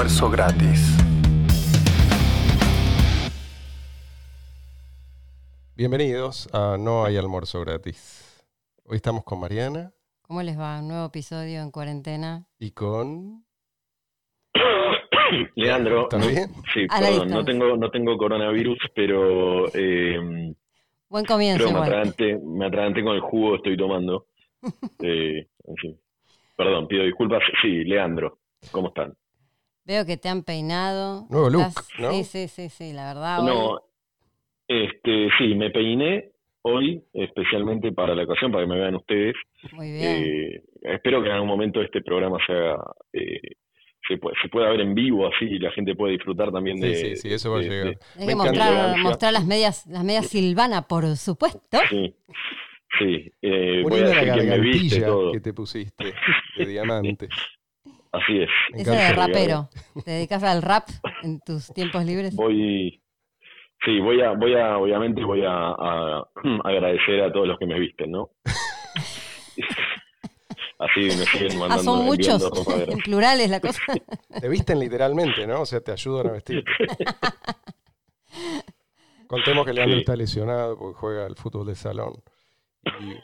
Almuerzo 0.00 0.30
gratis. 0.30 0.96
Bienvenidos 5.76 6.48
a 6.54 6.78
No 6.80 7.04
hay 7.04 7.18
almuerzo 7.18 7.60
gratis. 7.60 8.42
Hoy 8.86 8.96
estamos 8.96 9.24
con 9.24 9.40
Mariana 9.40 9.92
¿Cómo 10.22 10.42
les 10.42 10.58
va? 10.58 10.80
Un 10.80 10.88
nuevo 10.88 11.04
episodio 11.04 11.60
en 11.60 11.70
cuarentena. 11.70 12.46
y 12.58 12.70
con... 12.70 13.44
Leandro, 15.54 16.04
¿Está 16.04 16.16
no- 16.16 16.28
bien? 16.28 16.48
sí, 16.72 16.86
perdón, 16.86 17.28
no 17.28 17.44
tengo, 17.44 17.76
no 17.76 17.90
tengo 17.90 18.16
coronavirus, 18.16 18.78
pero 18.94 19.66
eh, 19.74 20.54
Buen 21.10 21.26
comienzo 21.26 21.70
me 21.70 21.78
atraganté, 21.78 22.38
me 22.42 22.64
atraganté 22.64 23.04
con 23.04 23.16
el 23.16 23.20
jugo 23.20 23.50
que 23.50 23.56
estoy 23.56 23.76
tomando. 23.76 24.24
Eh, 25.02 25.46
en 25.64 25.76
fin. 25.76 26.00
Perdón, 26.56 26.88
pido 26.88 27.04
disculpas. 27.04 27.42
Sí, 27.60 27.84
Leandro, 27.84 28.38
¿cómo 28.72 28.88
están? 28.88 29.14
Veo 29.90 30.06
que 30.06 30.16
te 30.16 30.28
han 30.28 30.44
peinado. 30.44 31.26
Nuevo 31.30 31.50
look, 31.50 31.62
Estás- 31.62 31.88
¿no? 31.98 32.12
Sí, 32.12 32.22
sí, 32.22 32.46
sí, 32.46 32.68
sí, 32.68 32.92
la 32.92 33.12
verdad. 33.12 33.40
hoy- 33.40 33.46
No, 33.46 33.80
este, 34.68 35.28
sí, 35.36 35.52
me 35.56 35.70
peiné 35.70 36.30
hoy 36.62 37.02
especialmente 37.12 37.90
para 37.90 38.14
la 38.14 38.22
ocasión, 38.22 38.52
para 38.52 38.62
que 38.62 38.70
me 38.70 38.78
vean 38.78 38.94
ustedes. 38.94 39.34
Muy 39.72 39.90
bien. 39.90 40.22
Eh, 40.24 40.62
espero 40.82 41.20
que 41.20 41.28
en 41.28 41.34
algún 41.34 41.48
momento 41.48 41.82
este 41.82 42.02
programa 42.02 42.38
se 42.46 42.52
haga, 42.52 42.76
eh, 43.12 43.40
se, 44.06 44.16
pueda, 44.18 44.36
se 44.40 44.48
pueda 44.48 44.70
ver 44.70 44.80
en 44.80 44.94
vivo, 44.94 45.26
así 45.26 45.46
y 45.46 45.58
la 45.58 45.72
gente 45.72 45.96
puede 45.96 46.12
disfrutar 46.12 46.52
también 46.52 46.76
Sí, 46.76 46.82
de, 46.86 46.94
sí, 46.94 47.16
sí, 47.16 47.32
eso 47.34 47.50
va 47.50 47.58
a 47.58 47.62
llegar. 47.62 47.98
Hay 48.16 48.26
que 48.28 48.34
mostrar, 48.36 49.32
las 49.32 49.44
medias, 49.44 49.88
las 49.88 50.04
medias 50.04 50.28
Silvana, 50.28 50.82
por 50.82 51.16
supuesto. 51.16 51.78
Sí, 51.88 52.14
sí. 52.96 53.32
eh, 53.42 53.82
voy 53.82 53.98
a 53.98 54.02
la 54.02 54.08
decir 54.10 54.32
quién 54.34 54.48
me 54.50 54.58
viste 54.60 55.00
gargantilla 55.00 55.06
todo. 55.06 55.32
que 55.32 55.40
te 55.40 55.52
pusiste 55.52 56.14
de 56.58 56.64
diamante. 56.66 57.28
Así 58.12 58.40
es. 58.42 58.48
Ese 58.74 58.90
de 58.90 59.12
rapero. 59.12 59.68
¿Te 60.04 60.10
dedicas 60.12 60.42
al 60.42 60.62
rap 60.62 60.88
en 61.22 61.40
tus 61.40 61.68
tiempos 61.72 62.04
libres? 62.04 62.34
Voy, 62.34 63.00
sí, 63.84 64.00
voy 64.00 64.20
a, 64.20 64.32
voy 64.32 64.54
a, 64.56 64.78
obviamente 64.78 65.22
voy 65.24 65.44
a, 65.44 65.52
a 65.52 66.24
agradecer 66.64 67.22
a 67.22 67.32
todos 67.32 67.46
los 67.46 67.58
que 67.58 67.66
me 67.66 67.78
visten, 67.78 68.10
¿no? 68.10 68.30
Así 70.78 71.00
me 71.02 71.10
siguen 71.26 71.52
Ah, 71.52 71.56
mandando, 71.58 71.84
son 71.84 72.04
muchos. 72.06 72.42
ropa 72.42 72.82
En 72.92 72.98
plurales 73.00 73.50
la 73.50 73.60
cosa. 73.60 73.82
Te 74.40 74.48
visten 74.48 74.78
literalmente, 74.80 75.46
¿no? 75.46 75.60
O 75.60 75.66
sea, 75.66 75.80
te 75.80 75.92
ayudan 75.92 76.28
a 76.28 76.32
vestirte. 76.32 76.70
Contemos 79.26 79.66
que 79.66 79.72
Leandro 79.72 79.96
Sí. 79.96 80.00
está 80.00 80.16
lesionado 80.16 80.78
porque 80.78 80.98
juega 80.98 81.26
al 81.26 81.36
fútbol 81.36 81.66
de 81.66 81.74
salón. 81.74 82.14
Y 82.84 83.14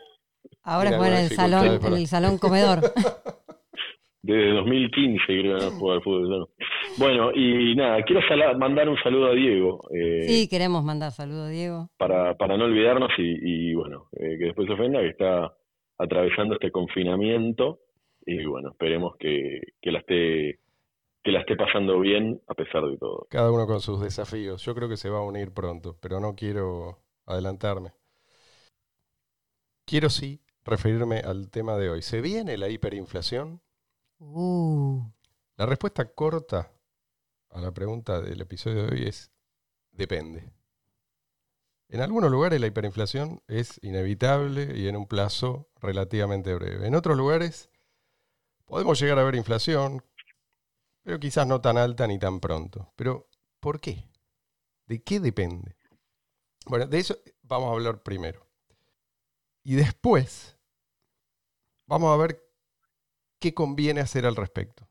Ahora 0.62 0.96
juega 0.98 1.18
en 1.20 1.24
el 1.24 1.30
salón, 1.30 1.80
en 1.84 1.92
el 1.94 2.06
salón 2.06 2.38
comedor. 2.38 2.92
Desde 4.26 4.50
2015 4.54 5.25
creo 5.26 5.59
que 5.59 5.64
no 5.64 5.70
juego 5.78 5.92
al 5.92 6.03
fútbol. 6.03 6.28
¿no? 6.41 6.48
Bueno, 6.98 7.31
y 7.34 7.75
nada, 7.76 8.03
quiero 8.03 8.20
mandar 8.59 8.88
un 8.88 8.97
saludo 8.98 9.26
a 9.26 9.34
Diego, 9.34 9.81
eh, 9.94 10.22
Sí, 10.26 10.48
queremos 10.48 10.82
mandar 10.82 11.12
saludos, 11.12 11.50
Diego. 11.50 11.88
para, 11.97 12.37
para 12.37 12.56
no 12.56 12.64
olvidarnos 12.64 13.10
y, 13.19 13.70
y 13.70 13.75
bueno, 13.75 14.09
eh, 14.12 14.37
que 14.38 14.44
después 14.47 14.66
se 14.66 14.75
ofenda, 14.75 15.00
que 15.00 15.09
está 15.10 15.53
atravesando 15.98 16.54
este 16.54 16.70
confinamiento 16.70 17.78
y 18.26 18.44
bueno, 18.44 18.70
esperemos 18.70 19.16
que, 19.19 19.60
que 19.81 19.92
la 19.92 20.00
esté 20.00 20.58
que 21.22 21.32
la 21.32 21.41
esté 21.41 21.56
pasando 21.56 21.98
bien 22.00 22.41
a 22.47 22.54
pesar 22.54 22.84
de 22.84 22.97
todo. 22.98 23.26
cada 23.31 23.50
uno 23.50 23.66
con 23.66 23.81
sus 23.81 24.00
desafíos. 24.00 24.64
Yo 24.64 24.75
creo 24.76 24.88
que 24.88 24.97
se 24.97 25.10
va 25.10 25.19
a 25.19 25.25
unir 25.25 25.53
pronto, 25.53 25.97
pero 26.00 26.20
no 26.20 26.34
quiero 26.37 26.98
adelantarme. 27.26 27.91
Quiero 29.84 30.08
sí 30.08 30.41
referirme 30.64 31.19
al 31.19 31.50
tema 31.50 31.76
de 31.78 31.91
hoy. 31.91 32.03
¿Se 32.03 32.20
viene 32.20 32.56
la 32.56 32.69
hiperinflación? 32.69 33.60
Uh, 34.19 35.03
La 35.56 35.66
respuesta 35.66 36.12
corta 36.15 36.72
a 37.50 37.60
la 37.60 37.72
pregunta 37.72 38.21
del 38.21 38.41
episodio 38.41 38.87
de 38.87 38.93
hoy 38.93 39.09
es 39.09 39.31
depende. 39.93 40.53
En 41.88 42.00
algunos 42.00 42.31
lugares 42.31 42.60
la 42.60 42.66
hiperinflación 42.66 43.43
es 43.47 43.78
inevitable 43.82 44.76
y 44.76 44.88
en 44.88 44.97
un 44.97 45.06
plazo 45.06 45.69
relativamente 45.76 46.55
breve. 46.55 46.87
En 46.87 46.94
otros 46.94 47.16
lugares 47.16 47.71
podemos 48.65 48.99
llegar 48.99 49.19
a 49.19 49.25
ver 49.25 49.34
inflación, 49.34 50.03
pero 51.03 51.21
quizás 51.21 51.47
no 51.47 51.60
tan 51.60 51.78
alta 51.78 52.06
ni 52.06 52.19
tan 52.19 52.41
pronto. 52.41 52.93
Pero, 52.97 53.28
¿por 53.60 53.81
qué? 53.81 54.10
¿De 54.87 55.03
qué 55.03 55.21
depende? 55.21 55.76
Bueno, 56.66 56.87
de 56.87 56.99
eso 56.99 57.16
vamos 57.43 57.69
a 57.69 57.72
hablar 57.72 58.03
primero. 58.03 58.47
Y 59.62 59.75
después 59.75 60.59
vamos 61.87 62.12
a 62.12 62.16
ver 62.16 62.45
qué 63.46 63.54
conviene 63.54 64.00
hacer 64.00 64.26
al 64.26 64.34
respecto. 64.34 64.88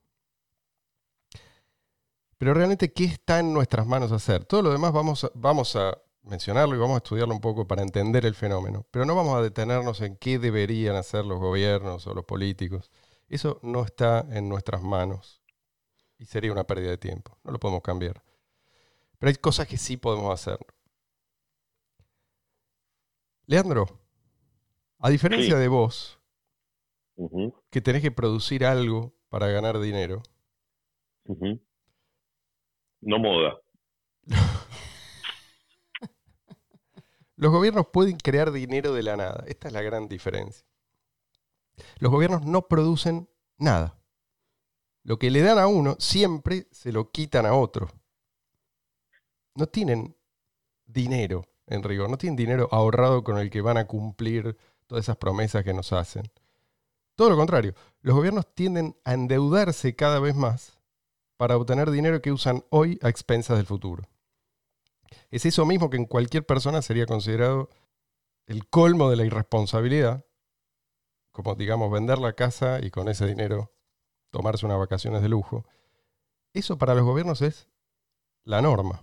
Pero 2.37 2.53
realmente, 2.53 2.93
¿qué 2.93 3.03
está 3.05 3.39
en 3.39 3.51
nuestras 3.53 3.85
manos 3.85 4.11
hacer? 4.13 4.45
Todo 4.45 4.61
lo 4.61 4.71
demás 4.71 4.93
vamos 4.93 5.25
a, 5.25 5.31
vamos 5.33 5.75
a 5.75 5.97
mencionarlo 6.23 6.73
y 6.75 6.79
vamos 6.79 6.95
a 6.95 6.97
estudiarlo 6.97 7.33
un 7.33 7.41
poco 7.41 7.67
para 7.67 7.81
entender 7.81 8.25
el 8.25 8.33
fenómeno. 8.33 8.85
Pero 8.91 9.05
no 9.05 9.13
vamos 9.13 9.37
a 9.37 9.41
detenernos 9.41 9.99
en 10.01 10.15
qué 10.15 10.39
deberían 10.39 10.95
hacer 10.95 11.25
los 11.25 11.39
gobiernos 11.39 12.07
o 12.07 12.13
los 12.13 12.23
políticos. 12.23 12.89
Eso 13.27 13.59
no 13.61 13.83
está 13.83 14.25
en 14.31 14.47
nuestras 14.47 14.81
manos. 14.81 15.41
Y 16.17 16.25
sería 16.25 16.51
una 16.53 16.65
pérdida 16.65 16.91
de 16.91 16.97
tiempo. 16.97 17.37
No 17.43 17.51
lo 17.51 17.59
podemos 17.59 17.81
cambiar. 17.81 18.23
Pero 19.19 19.29
hay 19.29 19.35
cosas 19.35 19.67
que 19.67 19.77
sí 19.77 19.97
podemos 19.97 20.33
hacer. 20.33 20.59
Leandro, 23.47 23.85
a 24.99 25.09
diferencia 25.09 25.55
Sí. 25.55 25.59
de 25.61 25.67
vos, 25.67 26.19
Que 27.71 27.81
tenés 27.81 28.01
que 28.01 28.11
producir 28.11 28.65
algo 28.65 29.13
para 29.29 29.47
ganar 29.47 29.79
dinero. 29.79 30.21
No 33.01 33.19
moda. 33.19 33.59
Los 37.37 37.51
gobiernos 37.51 37.87
pueden 37.87 38.17
crear 38.17 38.51
dinero 38.51 38.93
de 38.93 39.03
la 39.03 39.17
nada. 39.17 39.43
Esta 39.47 39.67
es 39.67 39.73
la 39.73 39.81
gran 39.81 40.07
diferencia. 40.07 40.65
Los 41.99 42.11
gobiernos 42.11 42.45
no 42.45 42.67
producen 42.67 43.29
nada. 43.57 43.99
Lo 45.03 45.19
que 45.19 45.29
le 45.29 45.41
dan 45.41 45.59
a 45.59 45.67
uno 45.67 45.97
siempre 45.99 46.67
se 46.71 46.91
lo 46.91 47.11
quitan 47.11 47.45
a 47.45 47.53
otro. 47.53 47.89
No 49.53 49.67
tienen 49.67 50.15
dinero, 50.85 51.45
en 51.67 51.83
rigor. 51.83 52.09
No 52.09 52.17
tienen 52.17 52.35
dinero 52.35 52.69
ahorrado 52.71 53.23
con 53.23 53.37
el 53.37 53.49
que 53.49 53.61
van 53.61 53.77
a 53.77 53.85
cumplir 53.85 54.57
todas 54.87 55.05
esas 55.05 55.17
promesas 55.17 55.63
que 55.63 55.73
nos 55.73 55.93
hacen. 55.93 56.31
Todo 57.15 57.29
lo 57.29 57.37
contrario. 57.37 57.73
Los 58.01 58.15
gobiernos 58.15 58.53
tienden 58.53 58.97
a 59.03 59.13
endeudarse 59.13 59.95
cada 59.95 60.19
vez 60.19 60.35
más 60.35 60.79
para 61.37 61.57
obtener 61.57 61.91
dinero 61.91 62.21
que 62.21 62.31
usan 62.31 62.63
hoy 62.69 62.99
a 63.01 63.09
expensas 63.09 63.57
del 63.57 63.65
futuro. 63.65 64.03
Es 65.31 65.45
eso 65.45 65.65
mismo 65.65 65.89
que 65.89 65.97
en 65.97 66.05
cualquier 66.05 66.45
persona 66.45 66.81
sería 66.81 67.05
considerado 67.05 67.69
el 68.47 68.67
colmo 68.67 69.09
de 69.09 69.15
la 69.15 69.25
irresponsabilidad, 69.25 70.25
como 71.31 71.55
digamos 71.55 71.91
vender 71.91 72.19
la 72.19 72.33
casa 72.33 72.79
y 72.81 72.91
con 72.91 73.09
ese 73.09 73.25
dinero 73.25 73.71
tomarse 74.31 74.65
unas 74.65 74.79
vacaciones 74.79 75.21
de 75.21 75.29
lujo. 75.29 75.65
Eso 76.53 76.77
para 76.77 76.95
los 76.95 77.05
gobiernos 77.05 77.41
es 77.41 77.69
la 78.43 78.61
norma. 78.61 79.01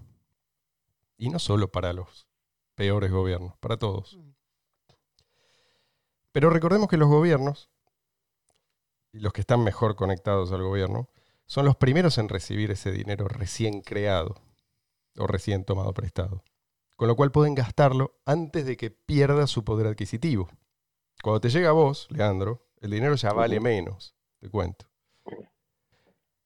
Y 1.16 1.28
no 1.28 1.38
solo 1.38 1.70
para 1.70 1.92
los 1.92 2.26
peores 2.74 3.10
gobiernos, 3.10 3.56
para 3.58 3.76
todos. 3.76 4.18
Pero 6.32 6.50
recordemos 6.50 6.88
que 6.88 6.96
los 6.96 7.08
gobiernos, 7.08 7.70
y 9.12 9.20
los 9.20 9.32
que 9.32 9.42
están 9.42 9.62
mejor 9.62 9.94
conectados 9.94 10.52
al 10.52 10.62
gobierno, 10.62 11.08
son 11.46 11.66
los 11.66 11.76
primeros 11.76 12.18
en 12.18 12.28
recibir 12.28 12.70
ese 12.70 12.90
dinero 12.90 13.28
recién 13.28 13.82
creado 13.82 14.36
o 15.18 15.26
recién 15.26 15.64
tomado 15.64 15.92
prestado. 15.92 16.42
Con 16.96 17.08
lo 17.08 17.16
cual 17.16 17.30
pueden 17.30 17.54
gastarlo 17.54 18.20
antes 18.24 18.64
de 18.64 18.76
que 18.76 18.90
pierda 18.90 19.46
su 19.46 19.64
poder 19.64 19.86
adquisitivo. 19.86 20.48
Cuando 21.22 21.40
te 21.40 21.50
llega 21.50 21.70
a 21.70 21.72
vos, 21.72 22.08
Leandro, 22.10 22.66
el 22.80 22.90
dinero 22.90 23.14
ya 23.16 23.32
vale 23.32 23.60
menos, 23.60 24.14
te 24.38 24.48
cuento. 24.48 24.86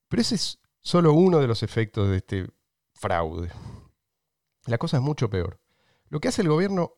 Pero 0.09 0.21
ese 0.21 0.35
es 0.35 0.59
solo 0.81 1.13
uno 1.13 1.39
de 1.39 1.47
los 1.47 1.63
efectos 1.63 2.09
de 2.09 2.17
este 2.17 2.47
fraude. 2.95 3.51
La 4.67 4.79
cosa 4.79 4.97
es 4.97 5.03
mucho 5.03 5.31
peor. 5.31 5.61
Lo 6.09 6.21
que 6.21 6.29
hace 6.29 6.43
el 6.43 6.49
gobierno 6.49 6.95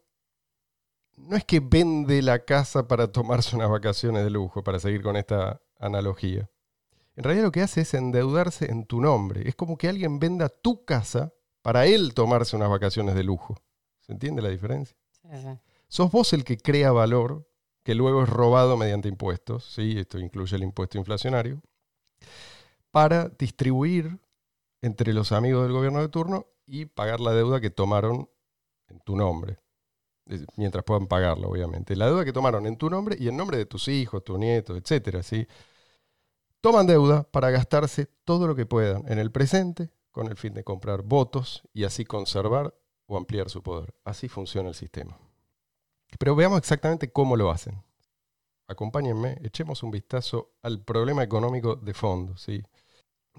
no 1.18 1.36
es 1.36 1.44
que 1.44 1.60
vende 1.60 2.22
la 2.22 2.44
casa 2.44 2.88
para 2.88 3.12
tomarse 3.12 3.56
unas 3.56 3.70
vacaciones 3.70 4.24
de 4.24 4.30
lujo, 4.30 4.62
para 4.62 4.78
seguir 4.78 5.02
con 5.02 5.16
esta 5.16 5.60
analogía. 5.78 6.50
En 7.16 7.24
realidad 7.24 7.46
lo 7.46 7.52
que 7.52 7.62
hace 7.62 7.80
es 7.80 7.94
endeudarse 7.94 8.70
en 8.70 8.86
tu 8.86 9.00
nombre. 9.00 9.48
Es 9.48 9.54
como 9.54 9.76
que 9.76 9.88
alguien 9.88 10.18
venda 10.18 10.48
tu 10.48 10.84
casa 10.84 11.32
para 11.62 11.86
él 11.86 12.14
tomarse 12.14 12.56
unas 12.56 12.70
vacaciones 12.70 13.14
de 13.14 13.24
lujo. 13.24 13.56
¿Se 14.00 14.12
entiende 14.12 14.42
la 14.42 14.50
diferencia? 14.50 14.96
sí, 15.12 15.36
sí. 15.42 15.58
Sos 15.88 16.12
vos 16.12 16.34
el 16.34 16.44
que 16.44 16.58
crea 16.58 16.92
valor, 16.92 17.48
que 17.82 17.94
luego 17.94 18.22
es 18.22 18.28
robado 18.28 18.76
mediante 18.76 19.08
impuestos, 19.08 19.64
¿sí? 19.64 19.98
esto 19.98 20.18
incluye 20.18 20.54
el 20.54 20.62
impuesto 20.62 20.98
inflacionario, 20.98 21.62
para 22.90 23.30
distribuir 23.30 24.20
entre 24.82 25.14
los 25.14 25.32
amigos 25.32 25.62
del 25.62 25.72
gobierno 25.72 26.00
de 26.00 26.08
turno 26.08 26.46
y 26.66 26.84
pagar 26.84 27.20
la 27.20 27.32
deuda 27.32 27.60
que 27.60 27.70
tomaron 27.70 28.28
en 28.88 29.00
tu 29.00 29.16
nombre. 29.16 29.58
Mientras 30.56 30.84
puedan 30.84 31.06
pagarla, 31.06 31.46
obviamente. 31.46 31.96
La 31.96 32.06
deuda 32.06 32.24
que 32.24 32.32
tomaron 32.32 32.66
en 32.66 32.76
tu 32.76 32.90
nombre 32.90 33.16
y 33.18 33.28
en 33.28 33.36
nombre 33.36 33.56
de 33.56 33.66
tus 33.66 33.88
hijos, 33.88 34.22
tus 34.24 34.38
nietos, 34.38 34.76
etcétera, 34.76 35.22
¿sí? 35.22 35.46
toman 36.60 36.86
deuda 36.86 37.24
para 37.24 37.50
gastarse 37.50 38.06
todo 38.24 38.46
lo 38.46 38.54
que 38.54 38.66
puedan 38.66 39.10
en 39.10 39.18
el 39.18 39.30
presente 39.30 39.90
con 40.10 40.26
el 40.26 40.36
fin 40.36 40.54
de 40.54 40.64
comprar 40.64 41.02
votos 41.02 41.62
y 41.72 41.84
así 41.84 42.04
conservar 42.04 42.74
o 43.06 43.16
ampliar 43.16 43.48
su 43.48 43.62
poder. 43.62 43.94
Así 44.04 44.28
funciona 44.28 44.68
el 44.68 44.74
sistema. 44.74 45.18
Pero 46.18 46.34
veamos 46.34 46.58
exactamente 46.58 47.12
cómo 47.12 47.36
lo 47.36 47.50
hacen. 47.50 47.82
Acompáñenme, 48.66 49.38
echemos 49.42 49.82
un 49.82 49.90
vistazo 49.90 50.52
al 50.62 50.82
problema 50.82 51.22
económico 51.22 51.76
de 51.76 51.94
fondo, 51.94 52.36
¿sí? 52.36 52.62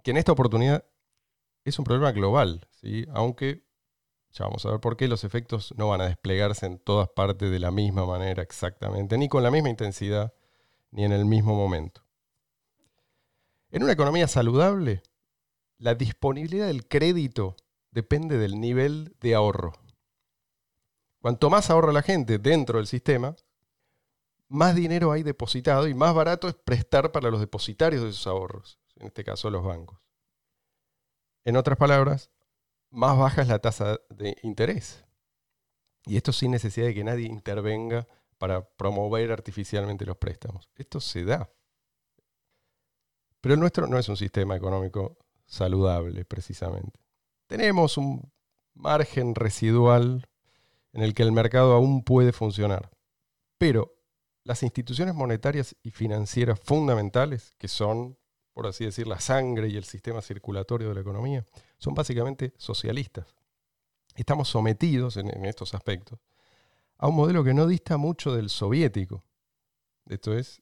que 0.01 0.11
en 0.11 0.17
esta 0.17 0.31
oportunidad 0.31 0.85
es 1.65 1.77
un 1.77 1.85
problema 1.85 2.11
global, 2.11 2.67
¿sí? 2.71 3.05
aunque 3.13 3.68
ya 4.31 4.45
vamos 4.45 4.65
a 4.65 4.71
ver 4.71 4.79
por 4.79 4.95
qué 4.95 5.07
los 5.07 5.23
efectos 5.23 5.73
no 5.77 5.89
van 5.89 6.01
a 6.01 6.07
desplegarse 6.07 6.65
en 6.65 6.77
todas 6.77 7.09
partes 7.09 7.49
de 7.49 7.59
la 7.59 7.71
misma 7.71 8.05
manera 8.05 8.43
exactamente, 8.43 9.17
ni 9.17 9.27
con 9.27 9.43
la 9.43 9.51
misma 9.51 9.69
intensidad, 9.69 10.33
ni 10.91 11.03
en 11.03 11.11
el 11.11 11.25
mismo 11.25 11.55
momento. 11.55 12.03
En 13.71 13.83
una 13.83 13.93
economía 13.93 14.27
saludable, 14.27 15.03
la 15.77 15.95
disponibilidad 15.95 16.67
del 16.67 16.87
crédito 16.87 17.55
depende 17.91 18.37
del 18.37 18.59
nivel 18.59 19.15
de 19.19 19.35
ahorro. 19.35 19.73
Cuanto 21.21 21.49
más 21.49 21.69
ahorra 21.69 21.91
la 21.91 22.01
gente 22.01 22.37
dentro 22.37 22.77
del 22.77 22.87
sistema, 22.87 23.35
más 24.47 24.75
dinero 24.75 25.11
hay 25.11 25.23
depositado 25.23 25.87
y 25.87 25.93
más 25.93 26.13
barato 26.13 26.47
es 26.47 26.55
prestar 26.55 27.11
para 27.11 27.29
los 27.29 27.39
depositarios 27.39 28.03
de 28.03 28.09
esos 28.09 28.25
ahorros, 28.25 28.79
en 28.95 29.07
este 29.07 29.23
caso 29.23 29.49
los 29.49 29.63
bancos. 29.63 29.99
En 31.45 31.55
otras 31.55 31.77
palabras, 31.77 32.31
más 32.91 33.17
baja 33.17 33.41
es 33.41 33.47
la 33.47 33.59
tasa 33.59 33.99
de 34.09 34.35
interés. 34.43 35.05
Y 36.05 36.17
esto 36.17 36.31
sin 36.31 36.51
necesidad 36.51 36.87
de 36.87 36.93
que 36.93 37.03
nadie 37.03 37.27
intervenga 37.27 38.07
para 38.37 38.67
promover 38.67 39.31
artificialmente 39.31 40.05
los 40.05 40.17
préstamos. 40.17 40.69
Esto 40.75 40.99
se 40.99 41.23
da. 41.23 41.49
Pero 43.41 43.53
el 43.53 43.59
nuestro 43.59 43.87
no 43.87 43.97
es 43.97 44.09
un 44.09 44.17
sistema 44.17 44.55
económico 44.55 45.17
saludable, 45.45 46.25
precisamente. 46.25 46.99
Tenemos 47.47 47.97
un 47.97 48.31
margen 48.73 49.35
residual 49.35 50.27
en 50.93 51.03
el 51.03 51.13
que 51.13 51.23
el 51.23 51.31
mercado 51.31 51.73
aún 51.73 52.03
puede 52.03 52.31
funcionar. 52.31 52.91
Pero 53.57 53.95
las 54.43 54.63
instituciones 54.63 55.15
monetarias 55.15 55.75
y 55.83 55.91
financieras 55.91 56.59
fundamentales, 56.59 57.53
que 57.57 57.67
son, 57.67 58.17
por 58.59 58.67
así 58.67 58.83
decir, 58.83 59.07
la 59.07 59.21
sangre 59.21 59.69
y 59.69 59.77
el 59.77 59.85
sistema 59.85 60.21
circulatorio 60.21 60.89
de 60.89 60.95
la 60.95 60.99
economía, 60.99 61.45
son 61.77 61.93
básicamente 61.93 62.53
socialistas. 62.57 63.33
Estamos 64.15 64.49
sometidos 64.49 65.15
en, 65.15 65.45
estos 65.45 65.73
aspectos 65.73 66.19
a 66.97 67.07
un 67.07 67.15
modelo 67.15 67.41
que 67.41 67.53
no 67.53 67.67
dista 67.67 67.95
mucho 67.95 68.35
del 68.35 68.49
soviético. 68.49 69.23
Esto 70.07 70.37
es 70.37 70.61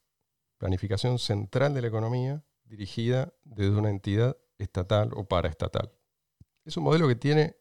planificación 0.60 1.18
central 1.18 1.74
de 1.74 1.82
la 1.82 1.88
economía 1.88 2.44
dirigida 2.66 3.34
desde 3.44 3.76
una 3.76 3.90
entidad 3.90 4.38
estatal 4.60 5.10
o 5.16 5.24
paraestatal. 5.24 5.92
Es 6.66 6.78
un 6.78 6.84
modelo 6.84 7.08
que 7.08 7.16
tiene 7.16 7.58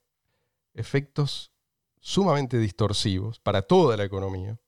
efectos 0.75 1.51
sumamente 1.99 2.59
distorsivos 2.59 3.41
para 3.41 3.63
toda 3.63 3.97
la 3.97 4.05
economía. 4.05 4.61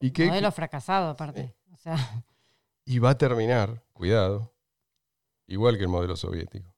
Y 0.00 0.12
que, 0.12 0.28
modelo 0.28 0.50
fracasado 0.50 1.10
aparte. 1.10 1.54
Y 2.88 3.00
va 3.00 3.10
a 3.10 3.18
terminar, 3.18 3.82
cuidado, 3.96 4.54
igual 5.46 5.76
que 5.76 5.84
el 5.84 5.88
modelo 5.88 6.16
soviético. 6.16 6.72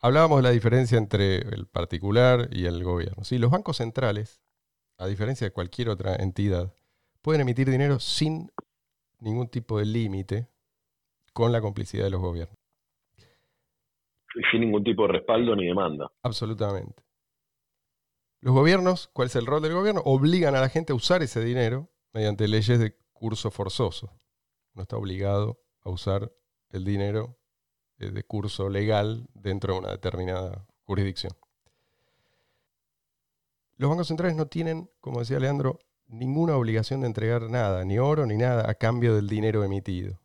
Hablábamos 0.00 0.38
de 0.38 0.42
la 0.44 0.50
diferencia 0.50 0.96
entre 0.96 1.36
el 1.36 1.66
particular 1.66 2.48
y 2.50 2.66
el 2.66 2.82
gobierno. 2.82 3.24
Sí, 3.24 3.38
los 3.38 3.50
bancos 3.50 3.78
centrales, 3.78 4.40
a 4.96 5.06
diferencia 5.06 5.46
de 5.46 5.52
cualquier 5.52 5.90
otra 5.90 6.16
entidad, 6.16 6.72
pueden 7.20 7.42
emitir 7.42 7.68
dinero 7.68 8.00
sin 8.00 8.50
ningún 9.18 9.48
tipo 9.48 9.78
de 9.78 9.84
límite 9.84 10.48
con 11.32 11.52
la 11.52 11.60
complicidad 11.60 12.04
de 12.04 12.10
los 12.10 12.20
gobiernos. 12.20 12.56
Sin 14.50 14.60
ningún 14.60 14.84
tipo 14.84 15.06
de 15.06 15.14
respaldo 15.14 15.56
ni 15.56 15.66
demanda. 15.66 16.10
Absolutamente. 16.22 17.02
Los 18.40 18.54
gobiernos, 18.54 19.08
¿cuál 19.12 19.26
es 19.26 19.36
el 19.36 19.46
rol 19.46 19.62
del 19.62 19.74
gobierno? 19.74 20.00
Obligan 20.04 20.54
a 20.54 20.60
la 20.60 20.68
gente 20.68 20.92
a 20.92 20.96
usar 20.96 21.22
ese 21.22 21.44
dinero 21.44 21.90
mediante 22.12 22.46
leyes 22.46 22.78
de 22.78 22.96
curso 23.12 23.50
forzoso. 23.50 24.12
No 24.78 24.82
está 24.82 24.96
obligado 24.96 25.58
a 25.82 25.90
usar 25.90 26.32
el 26.70 26.84
dinero 26.84 27.36
de 27.96 28.22
curso 28.22 28.68
legal 28.68 29.26
dentro 29.34 29.72
de 29.72 29.80
una 29.80 29.90
determinada 29.90 30.68
jurisdicción. 30.84 31.32
Los 33.76 33.90
bancos 33.90 34.06
centrales 34.06 34.36
no 34.36 34.46
tienen, 34.46 34.88
como 35.00 35.18
decía 35.18 35.40
Leandro, 35.40 35.80
ninguna 36.06 36.56
obligación 36.56 37.00
de 37.00 37.08
entregar 37.08 37.50
nada, 37.50 37.84
ni 37.84 37.98
oro 37.98 38.24
ni 38.24 38.36
nada, 38.36 38.70
a 38.70 38.74
cambio 38.74 39.16
del 39.16 39.28
dinero 39.28 39.64
emitido. 39.64 40.20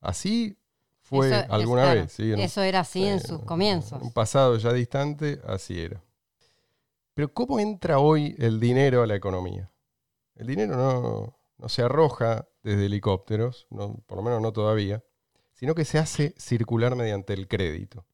Así 0.00 0.56
fue 1.00 1.34
alguna 1.34 1.92
vez. 1.92 2.20
eso 2.20 2.62
era 2.62 2.80
así 2.80 3.04
en 3.04 3.18
sus 3.18 3.42
comienzos. 3.42 3.98
En 3.98 4.06
un 4.06 4.12
pasado 4.12 4.56
ya 4.56 4.72
distante, 4.72 5.40
así 5.48 5.80
era. 5.80 6.00
Pero 7.14 7.34
¿cómo 7.34 7.58
entra 7.58 7.98
hoy 7.98 8.36
el 8.38 8.60
dinero 8.60 9.02
a 9.02 9.08
la 9.08 9.16
economía? 9.16 9.68
El 10.36 10.46
dinero 10.46 10.76
no, 10.76 11.36
no 11.58 11.68
se 11.68 11.82
arroja 11.82 12.46
desde 12.62 12.86
helicópteros, 12.86 13.66
por 14.06 14.16
lo 14.16 14.22
menos 14.22 14.40
no 14.40 14.52
todavía, 14.52 15.02
sino 15.52 15.74
que 15.74 15.84
se 15.84 15.98
hace 15.98 16.34
circular 16.38 16.96
mediante 16.96 17.32
el 17.32 17.48
crédito. 17.48 18.06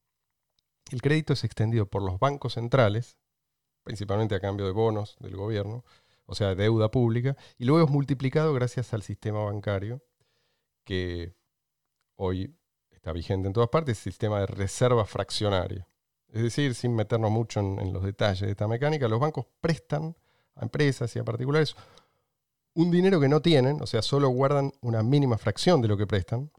El 0.91 1.01
crédito 1.01 1.33
es 1.33 1.43
extendido 1.43 1.85
por 1.85 2.01
los 2.01 2.19
bancos 2.19 2.53
centrales, 2.53 3.17
principalmente 3.83 4.35
a 4.35 4.39
cambio 4.39 4.65
de 4.65 4.71
bonos 4.71 5.17
del 5.19 5.35
gobierno, 5.35 5.83
o 6.25 6.35
sea, 6.35 6.55
deuda 6.55 6.91
pública, 6.91 7.37
y 7.57 7.65
luego 7.65 7.85
es 7.85 7.91
multiplicado 7.91 8.53
gracias 8.53 8.93
al 8.93 9.01
sistema 9.01 9.43
bancario, 9.43 10.01
que 10.83 11.35
hoy 12.15 12.55
está 12.91 13.11
vigente 13.11 13.47
en 13.47 13.53
todas 13.53 13.69
partes, 13.69 13.97
el 13.97 14.11
sistema 14.11 14.39
de 14.39 14.45
reserva 14.45 15.05
fraccionaria. 15.05 15.87
Es 16.29 16.41
decir, 16.41 16.75
sin 16.75 16.95
meternos 16.95 17.31
mucho 17.31 17.61
en, 17.61 17.93
los 17.93 18.03
detalles 18.03 18.41
de 18.41 18.51
esta 18.51 18.67
mecánica, 18.67 19.07
los 19.07 19.19
bancos 19.19 19.45
prestan 19.61 20.15
a 20.55 20.63
empresas 20.63 21.15
y 21.15 21.19
a 21.19 21.23
particulares 21.23 21.75
un 22.77 22.91
dinero 22.91 23.19
que 23.19 23.27
no 23.27 23.41
tienen, 23.41 23.81
o 23.81 23.87
sea, 23.87 24.03
solo 24.03 24.29
guardan 24.29 24.71
una 24.81 25.01
mínima 25.01 25.39
fracción 25.39 25.81
de 25.81 25.87
lo 25.87 25.97
que 25.97 26.05
prestan, 26.05 26.51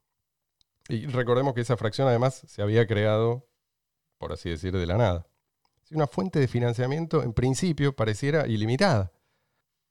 y 0.89 1.07
recordemos 1.07 1.55
que 1.55 1.61
esa 1.61 1.77
fracción 1.77 2.09
además 2.09 2.43
se 2.45 2.61
había 2.61 2.89
creado, 2.89 3.47
por 4.19 4.33
así 4.33 4.51
decir, 4.51 4.77
de 4.77 4.85
la 4.85 4.97
nada. 4.97 5.27
Una 5.93 6.09
fuente 6.09 6.41
de 6.41 6.49
financiamiento 6.49 7.23
en 7.23 7.33
principio 7.33 7.95
pareciera 7.95 8.49
ilimitada. 8.49 9.13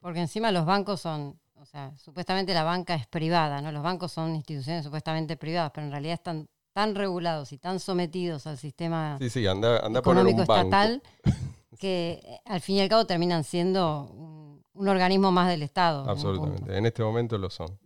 Porque 0.01 0.19
encima 0.19 0.51
los 0.51 0.65
bancos 0.65 0.99
son, 0.99 1.39
o 1.55 1.65
sea, 1.65 1.95
supuestamente 1.97 2.53
la 2.53 2.63
banca 2.63 2.95
es 2.95 3.07
privada, 3.07 3.61
¿no? 3.61 3.71
Los 3.71 3.81
bancos 3.81 4.11
son 4.11 4.35
instituciones 4.35 4.83
supuestamente 4.83 5.37
privadas, 5.37 5.71
pero 5.73 5.85
en 5.85 5.91
realidad 5.91 6.15
están 6.15 6.49
tan 6.73 6.93
regulados 6.93 7.53
y 7.53 7.57
tan 7.57 7.79
sometidos 7.79 8.47
al 8.47 8.57
sistema 8.57 9.17
económico 9.21 10.41
estatal 10.41 11.01
que 11.79 12.19
eh, 12.21 12.41
al 12.45 12.59
fin 12.59 12.75
y 12.75 12.81
al 12.81 12.89
cabo 12.89 13.05
terminan 13.05 13.45
siendo 13.45 14.36
un, 14.77 14.87
organismo 14.87 15.31
más 15.31 15.49
del 15.49 15.63
Estado. 15.63 16.09
Absolutamente, 16.09 16.77
en 16.77 16.85
este 16.85 17.03
momento 17.03 17.37
lo 17.37 17.49
son. 17.49 17.77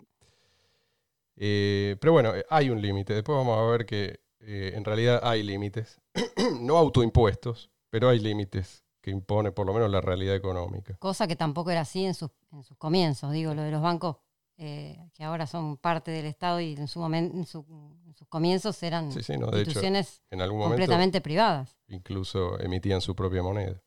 Eh, 1.35 1.97
pero 1.99 2.13
bueno, 2.13 2.35
eh, 2.35 2.45
hay 2.49 2.69
un 2.69 2.81
límite. 2.81 3.13
Después 3.13 3.35
vamos 3.35 3.57
a 3.57 3.63
ver 3.71 3.85
que 3.85 4.19
eh, 4.41 4.73
en 4.75 4.85
realidad 4.85 5.21
hay 5.23 5.43
límites. 5.43 5.99
no 6.61 6.77
autoimpuestos, 6.77 7.71
pero 7.89 8.09
hay 8.09 8.19
límites 8.19 8.83
que 9.01 9.09
impone 9.09 9.51
por 9.51 9.65
lo 9.65 9.73
menos 9.73 9.89
la 9.89 10.01
realidad 10.01 10.35
económica. 10.35 10.95
Cosa 10.99 11.27
que 11.27 11.35
tampoco 11.35 11.71
era 11.71 11.81
así 11.81 12.05
en 12.05 12.13
sus, 12.13 12.29
en 12.51 12.63
sus 12.63 12.77
comienzos. 12.77 13.31
Digo, 13.31 13.55
lo 13.55 13.63
de 13.63 13.71
los 13.71 13.81
bancos 13.81 14.17
que 14.57 15.23
ahora 15.23 15.47
son 15.47 15.77
parte 15.77 16.11
del 16.11 16.27
Estado 16.27 16.59
y 16.59 16.73
en, 16.73 16.87
su 16.87 16.99
momento, 16.99 17.35
en, 17.35 17.47
sus 17.47 18.27
comienzos 18.29 18.83
eran 18.83 19.05
instituciones 19.11 20.21
completamente 20.29 21.19
privadas. 21.19 21.75
Incluso 21.87 22.59
emitían 22.59 23.01
su 23.01 23.15
propia 23.15 23.41
moneda. 23.41 23.81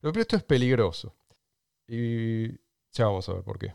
Pero 0.00 0.18
esto 0.18 0.36
es 0.36 0.42
peligroso. 0.42 1.14
Y 1.86 2.52
ya 2.92 3.06
vamos 3.06 3.28
a 3.28 3.34
ver 3.34 3.42
por 3.42 3.58
qué. 3.58 3.72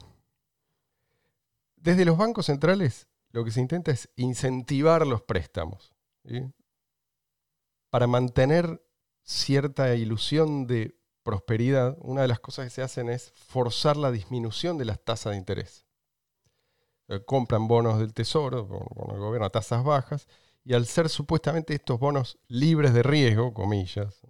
Desde 1.75 2.05
los 2.05 2.17
bancos 2.17 2.47
centrales 2.47 3.07
lo 3.31 3.45
que 3.45 3.51
se 3.51 3.61
intenta 3.61 3.91
es 3.91 4.09
incentivar 4.15 5.05
los 5.05 5.21
préstamos. 5.21 5.93
Para 7.89 8.07
mantener 8.07 8.83
cierta 9.23 9.95
ilusión 9.95 10.67
de 10.67 10.95
prosperidad, 11.23 11.97
una 12.01 12.23
de 12.23 12.27
las 12.27 12.39
cosas 12.39 12.65
que 12.65 12.71
se 12.71 12.81
hacen 12.81 13.09
es 13.09 13.31
forzar 13.35 13.97
la 13.97 14.11
disminución 14.11 14.77
de 14.77 14.85
las 14.85 15.03
tasas 15.03 15.31
de 15.31 15.37
interés. 15.37 15.85
Eh, 17.07 17.23
compran 17.25 17.67
bonos 17.67 17.99
del 17.99 18.13
tesoro, 18.13 18.67
con 18.67 19.15
el 19.15 19.19
gobierno 19.19 19.45
a 19.45 19.51
tasas 19.51 19.83
bajas, 19.83 20.27
y 20.63 20.73
al 20.73 20.85
ser 20.85 21.09
supuestamente 21.09 21.73
estos 21.73 21.99
bonos 21.99 22.37
libres 22.47 22.93
de 22.93 23.03
riesgo, 23.03 23.53
comillas, 23.53 24.21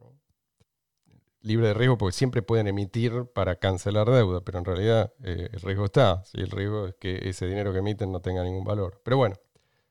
libre 1.42 1.68
de 1.68 1.74
riesgo 1.74 1.98
porque 1.98 2.16
siempre 2.16 2.42
pueden 2.42 2.68
emitir 2.68 3.26
para 3.34 3.56
cancelar 3.58 4.10
deuda, 4.10 4.42
pero 4.42 4.60
en 4.60 4.66
realidad 4.66 5.14
eh, 5.24 5.50
el 5.52 5.62
riesgo 5.62 5.86
está. 5.86 6.24
si 6.26 6.40
El 6.40 6.52
riesgo 6.52 6.88
es 6.88 6.96
que 6.96 7.30
ese 7.30 7.48
dinero 7.48 7.72
que 7.72 7.80
emiten 7.80 8.12
no 8.12 8.22
tenga 8.22 8.44
ningún 8.44 8.64
valor. 8.64 9.02
Pero 9.04 9.18
bueno, 9.18 9.36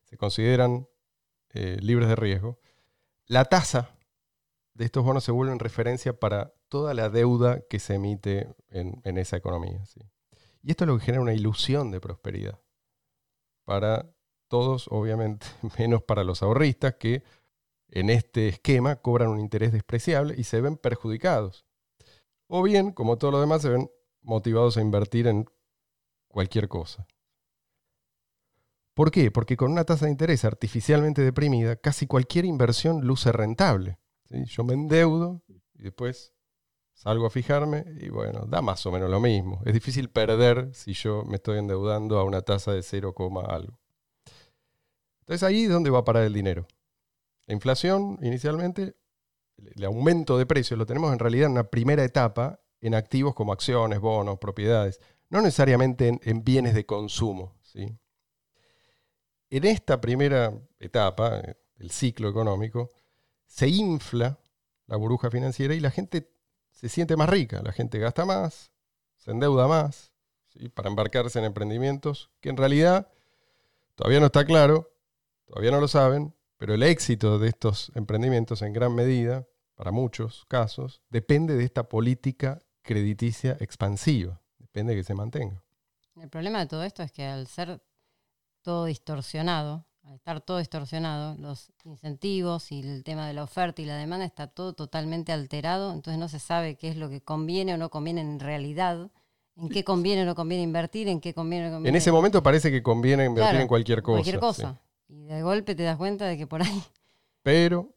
se 0.04 0.16
consideran 0.16 0.88
eh, 1.50 1.78
libres 1.80 2.08
de 2.08 2.16
riesgo. 2.16 2.58
La 3.26 3.44
tasa 3.44 3.90
de 4.74 4.84
estos 4.84 5.04
bonos 5.04 5.24
se 5.24 5.32
vuelve 5.32 5.52
en 5.52 5.58
referencia 5.58 6.18
para 6.18 6.54
toda 6.68 6.94
la 6.94 7.10
deuda 7.10 7.60
que 7.68 7.78
se 7.78 7.94
emite 7.94 8.54
en, 8.70 9.18
esa 9.18 9.36
economía. 9.36 9.82
Y 10.62 10.70
esto 10.70 10.84
es 10.84 10.88
lo 10.88 10.98
que 10.98 11.04
genera 11.04 11.22
una 11.22 11.34
ilusión 11.34 11.90
de 11.90 12.00
prosperidad. 12.00 12.60
para 13.64 14.10
todos, 14.48 14.86
obviamente, 14.88 15.46
menos 15.78 16.02
para 16.02 16.24
los 16.24 16.42
ahorristas 16.42 16.94
que 16.94 17.22
en 17.90 18.10
este 18.10 18.48
esquema 18.48 18.96
cobran 18.96 19.28
un 19.28 19.40
interés 19.40 19.72
despreciable 19.72 20.34
y 20.36 20.44
se 20.44 20.60
ven 20.60 20.76
perjudicados. 20.76 21.66
O 22.46 22.62
bien, 22.62 22.92
como 22.92 23.18
todos 23.18 23.32
los 23.32 23.40
demás, 23.40 23.62
se 23.62 23.70
ven 23.70 23.90
motivados 24.22 24.76
a 24.76 24.80
invertir 24.80 25.26
en 25.26 25.46
cualquier 26.28 26.68
cosa. 26.68 27.06
¿Por 28.94 29.10
qué? 29.10 29.30
Porque 29.30 29.56
con 29.56 29.70
una 29.70 29.84
tasa 29.84 30.06
de 30.06 30.10
interés 30.10 30.44
artificialmente 30.44 31.22
deprimida, 31.22 31.76
casi 31.76 32.06
cualquier 32.06 32.44
inversión 32.44 33.06
luce 33.06 33.30
rentable. 33.30 33.98
Yo 34.28 34.64
me 34.64 34.74
endeudo 34.74 35.42
y 35.46 35.82
después 35.84 36.34
salgo 36.94 37.26
a 37.26 37.30
fijarme 37.30 37.84
y 38.00 38.08
bueno, 38.08 38.44
da 38.46 38.60
más 38.60 38.84
o 38.86 38.90
menos 38.90 39.08
lo 39.08 39.20
mismo. 39.20 39.62
Es 39.64 39.72
difícil 39.72 40.10
perder 40.10 40.74
si 40.74 40.94
yo 40.94 41.24
me 41.24 41.36
estoy 41.36 41.58
endeudando 41.58 42.18
a 42.18 42.24
una 42.24 42.42
tasa 42.42 42.72
de 42.72 42.82
0, 42.82 43.14
algo. 43.46 43.78
Entonces 45.20 45.42
ahí 45.44 45.64
es 45.64 45.70
donde 45.70 45.90
va 45.90 46.00
a 46.00 46.04
parar 46.04 46.24
el 46.24 46.32
dinero. 46.32 46.66
La 47.48 47.54
inflación 47.54 48.18
inicialmente, 48.20 48.94
el 49.56 49.84
aumento 49.86 50.36
de 50.36 50.44
precios 50.44 50.78
lo 50.78 50.84
tenemos 50.84 51.14
en 51.14 51.18
realidad 51.18 51.46
en 51.46 51.52
una 51.52 51.64
primera 51.64 52.04
etapa 52.04 52.60
en 52.82 52.94
activos 52.94 53.34
como 53.34 53.54
acciones, 53.54 54.00
bonos, 54.00 54.38
propiedades, 54.38 55.00
no 55.30 55.40
necesariamente 55.40 56.20
en, 56.22 56.44
bienes 56.44 56.74
de 56.74 56.84
consumo. 56.84 57.56
¿sí? 57.62 57.98
En 59.48 59.64
esta 59.64 59.98
primera 59.98 60.52
etapa, 60.78 61.40
el 61.78 61.90
ciclo 61.90 62.28
económico, 62.28 62.90
se 63.46 63.66
infla 63.66 64.38
la 64.86 64.96
burbuja 64.96 65.30
financiera 65.30 65.74
y 65.74 65.80
la 65.80 65.90
gente 65.90 66.30
se 66.70 66.90
siente 66.90 67.16
más 67.16 67.30
rica, 67.30 67.62
la 67.62 67.72
gente 67.72 67.98
gasta 67.98 68.26
más, 68.26 68.72
se 69.16 69.30
endeuda 69.30 69.66
más, 69.66 70.12
para 70.74 70.90
embarcarse 70.90 71.38
en 71.38 71.46
emprendimientos 71.46 72.30
que 72.40 72.50
en 72.50 72.58
realidad 72.58 73.10
todavía 73.94 74.20
no 74.20 74.26
está 74.26 74.44
claro, 74.44 74.92
todavía 75.46 75.70
no 75.70 75.80
lo 75.80 75.88
saben, 75.88 76.34
pero 76.58 76.74
el 76.74 76.82
éxito 76.82 77.38
de 77.38 77.48
estos 77.48 77.90
emprendimientos 77.94 78.62
en 78.62 78.72
gran 78.72 78.94
medida, 78.94 79.46
para 79.76 79.92
muchos 79.92 80.44
casos, 80.48 81.00
depende 81.08 81.54
de 81.54 81.64
esta 81.64 81.88
política 81.88 82.58
crediticia 82.82 83.56
expansiva, 83.60 84.42
depende 84.58 84.92
de 84.92 85.00
que 85.00 85.04
se 85.04 85.14
mantenga. 85.14 85.62
El 86.16 86.28
problema 86.28 86.58
de 86.58 86.66
todo 86.66 86.82
esto 86.82 87.02
es 87.04 87.12
que 87.12 87.24
al 87.24 87.46
ser 87.46 87.80
todo 88.62 88.86
distorsionado, 88.86 89.86
al 90.02 90.14
estar 90.14 90.40
todo 90.40 90.58
distorsionado, 90.58 91.36
los 91.38 91.70
incentivos 91.84 92.72
y 92.72 92.80
el 92.80 93.04
tema 93.04 93.28
de 93.28 93.34
la 93.34 93.44
oferta 93.44 93.80
y 93.80 93.84
la 93.84 93.96
demanda 93.96 94.26
está 94.26 94.48
todo 94.48 94.72
totalmente 94.72 95.30
alterado, 95.30 95.92
entonces 95.92 96.18
no 96.18 96.28
se 96.28 96.40
sabe 96.40 96.76
qué 96.76 96.88
es 96.88 96.96
lo 96.96 97.08
que 97.08 97.20
conviene 97.20 97.74
o 97.74 97.76
no 97.76 97.88
conviene 97.88 98.20
en 98.22 98.40
realidad, 98.40 99.10
en 99.54 99.68
qué 99.68 99.84
conviene 99.84 100.22
o 100.22 100.24
no 100.24 100.34
conviene 100.34 100.64
invertir, 100.64 101.06
en 101.08 101.20
qué 101.20 101.34
conviene 101.34 101.66
o 101.66 101.68
no 101.68 101.76
conviene. 101.76 101.96
En 101.96 102.02
ese 102.02 102.10
momento 102.10 102.42
parece 102.42 102.72
que 102.72 102.82
conviene 102.82 103.26
invertir 103.26 103.60
en 103.60 103.68
cualquier 103.68 104.02
cosa. 104.02 104.16
Cualquier 104.16 104.40
cosa. 104.40 104.80
Y 105.08 105.24
de 105.24 105.42
golpe 105.42 105.74
te 105.74 105.82
das 105.82 105.96
cuenta 105.96 106.26
de 106.26 106.36
que 106.36 106.46
por 106.46 106.62
ahí. 106.62 106.84
Pero, 107.42 107.94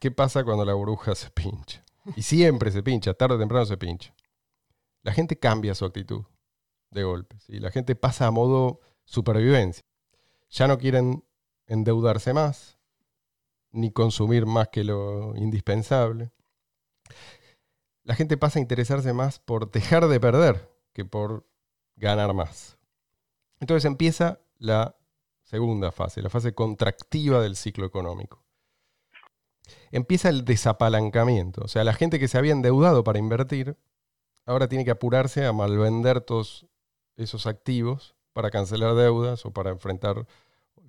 ¿qué 0.00 0.10
pasa 0.10 0.44
cuando 0.44 0.64
la 0.64 0.74
bruja 0.74 1.14
se 1.14 1.30
pincha? 1.30 1.84
Y 2.16 2.22
siempre 2.22 2.70
se 2.70 2.82
pincha, 2.82 3.12
tarde 3.12 3.34
o 3.34 3.38
temprano 3.38 3.66
se 3.66 3.76
pincha. 3.76 4.14
La 5.02 5.12
gente 5.12 5.38
cambia 5.38 5.74
su 5.74 5.84
actitud 5.84 6.24
de 6.90 7.02
golpe. 7.02 7.36
La 7.48 7.70
gente 7.70 7.96
pasa 7.96 8.26
a 8.26 8.30
modo 8.30 8.80
supervivencia. 9.04 9.84
Ya 10.50 10.68
no 10.68 10.78
quieren 10.78 11.24
endeudarse 11.66 12.32
más, 12.32 12.78
ni 13.70 13.90
consumir 13.90 14.46
más 14.46 14.68
que 14.68 14.84
lo 14.84 15.36
indispensable. 15.36 16.30
La 18.04 18.14
gente 18.14 18.36
pasa 18.36 18.58
a 18.58 18.62
interesarse 18.62 19.12
más 19.12 19.38
por 19.38 19.70
dejar 19.70 20.08
de 20.08 20.20
perder 20.20 20.70
que 20.92 21.04
por 21.04 21.46
ganar 21.96 22.32
más. 22.32 22.78
Entonces 23.60 23.84
empieza 23.84 24.40
la 24.56 24.96
segunda 25.48 25.92
fase, 25.92 26.20
la 26.20 26.28
fase 26.28 26.52
contractiva 26.52 27.40
del 27.40 27.56
ciclo 27.56 27.86
económico. 27.86 28.44
Empieza 29.90 30.28
el 30.28 30.44
desapalancamiento, 30.44 31.62
o 31.62 31.68
sea, 31.68 31.84
la 31.84 31.94
gente 31.94 32.18
que 32.18 32.28
se 32.28 32.36
había 32.36 32.52
endeudado 32.52 33.02
para 33.02 33.18
invertir, 33.18 33.78
ahora 34.44 34.68
tiene 34.68 34.84
que 34.84 34.90
apurarse 34.90 35.46
a 35.46 35.54
malvender 35.54 36.20
todos 36.20 36.66
esos 37.16 37.46
activos 37.46 38.14
para 38.34 38.50
cancelar 38.50 38.94
deudas 38.94 39.46
o 39.46 39.50
para 39.50 39.70
enfrentar 39.70 40.26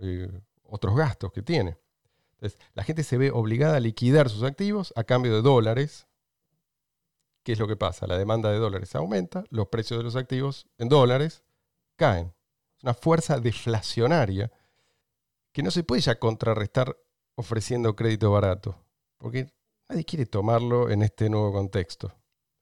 eh, 0.01 0.29
otros 0.63 0.93
gastos 0.93 1.31
que 1.31 1.41
tiene. 1.41 1.77
La 2.73 2.83
gente 2.83 3.03
se 3.03 3.17
ve 3.17 3.31
obligada 3.31 3.77
a 3.77 3.81
liquidar 3.81 4.29
sus 4.29 4.43
activos 4.43 4.93
a 4.97 5.05
cambio 5.05 5.33
de 5.33 5.41
dólares. 5.41 6.07
¿Qué 7.43 7.53
es 7.53 7.59
lo 7.59 7.67
que 7.67 7.77
pasa? 7.77 8.07
La 8.07 8.17
demanda 8.17 8.51
de 8.51 8.57
dólares 8.57 8.93
aumenta, 8.95 9.45
los 9.49 9.67
precios 9.67 9.99
de 9.99 10.03
los 10.03 10.17
activos 10.17 10.67
en 10.77 10.89
dólares 10.89 11.43
caen. 11.95 12.33
Una 12.81 12.93
fuerza 12.93 13.39
deflacionaria 13.39 14.51
que 15.51 15.63
no 15.63 15.71
se 15.71 15.83
puede 15.83 16.01
ya 16.01 16.19
contrarrestar 16.19 16.98
ofreciendo 17.36 17.95
crédito 17.95 18.31
barato, 18.31 18.77
porque 19.17 19.51
nadie 19.88 20.05
quiere 20.05 20.25
tomarlo 20.25 20.89
en 20.89 21.01
este 21.01 21.29
nuevo 21.29 21.51
contexto. 21.51 22.13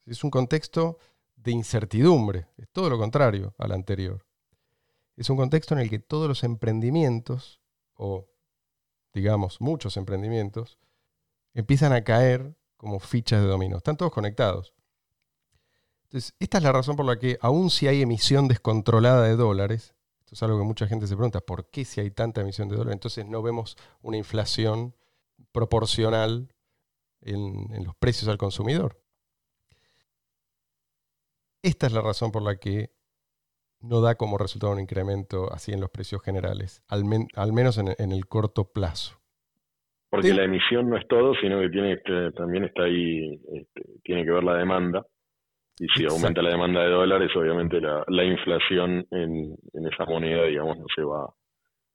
Es 0.06 0.24
un 0.24 0.32
contexto 0.32 0.98
de 1.36 1.52
incertidumbre, 1.52 2.48
es 2.58 2.70
todo 2.70 2.90
lo 2.90 2.98
contrario 2.98 3.54
al 3.58 3.72
anterior. 3.72 4.26
Es 5.16 5.30
un 5.30 5.38
contexto 5.38 5.74
en 5.74 5.82
el 5.82 5.90
que 5.90 6.00
todos 6.00 6.28
los 6.28 6.44
emprendimientos, 6.44 7.60
o 7.96 8.30
digamos 9.14 9.60
muchos 9.60 9.98
emprendimientos, 9.98 10.78
empiezan 11.54 11.92
a 11.94 12.04
caer 12.04 12.56
como 12.78 13.00
fichas 13.00 13.42
de 13.42 13.48
dominó. 13.48 13.78
Están 13.78 13.98
todos 13.98 14.12
conectados. 14.12 14.74
Entonces, 16.04 16.36
esta 16.40 16.60
es 16.60 16.64
la 16.64 16.72
razón 16.72 16.96
por 16.96 17.06
la 17.06 17.20
que, 17.20 17.38
aun 17.42 17.70
si 17.70 17.88
hay 17.88 18.02
emisión 18.02 18.48
descontrolada 18.48 19.24
de 19.24 19.36
dólares, 19.36 19.96
esto 20.28 20.36
es 20.36 20.44
algo 20.44 20.60
que 20.60 20.66
mucha 20.66 20.88
gente 20.88 21.08
se 21.08 21.16
pregunta, 21.16 21.40
¿por 21.40 21.72
qué 21.72 21.86
si 21.86 22.02
hay 22.02 22.12
tanta 22.12 22.42
emisión 22.42 22.68
de 22.68 22.76
dólares? 22.76 22.96
Entonces 22.96 23.26
no 23.26 23.42
vemos 23.42 23.78
una 24.02 24.18
inflación 24.18 24.94
proporcional 25.54 26.50
en, 27.22 27.86
los 27.86 27.96
precios 27.96 28.28
al 28.28 28.38
consumidor. 28.38 28.98
Esta 31.64 31.88
es 31.88 31.94
la 31.94 32.02
razón 32.02 32.34
por 32.34 32.44
la 32.44 32.58
que 32.58 32.90
no 33.80 34.02
da 34.02 34.16
como 34.16 34.38
resultado 34.38 34.74
un 34.74 34.82
incremento 34.82 35.50
así 35.54 35.72
en 35.72 35.80
los 35.80 35.92
precios 35.92 36.22
generales, 36.22 36.84
al, 36.90 37.06
menos 37.06 37.78
en, 37.78 38.12
el 38.12 38.28
corto 38.28 38.74
plazo. 38.74 39.22
Porque 40.10 40.34
la 40.34 40.44
emisión 40.44 40.90
no 40.90 40.98
es 40.98 41.08
todo, 41.08 41.36
sino 41.36 41.62
que 41.62 41.70
tiene 41.70 42.02
también 42.36 42.66
está 42.66 42.84
ahí, 42.84 43.40
este, 43.54 43.82
tiene 44.04 44.26
que 44.26 44.32
ver 44.32 44.44
la 44.44 44.56
demanda. 44.56 45.06
Y 45.80 45.88
si 45.90 46.06
aumenta 46.06 46.42
la 46.42 46.50
demanda 46.50 46.82
de 46.82 46.90
dólares, 46.90 47.30
obviamente 47.36 47.80
la, 47.80 48.04
la 48.08 48.24
inflación 48.24 49.06
en, 49.12 49.56
en, 49.74 49.88
esa 49.88 50.06
moneda, 50.06 50.44
digamos, 50.44 50.78
no 50.78 50.86
se 50.94 51.04
va, 51.04 51.32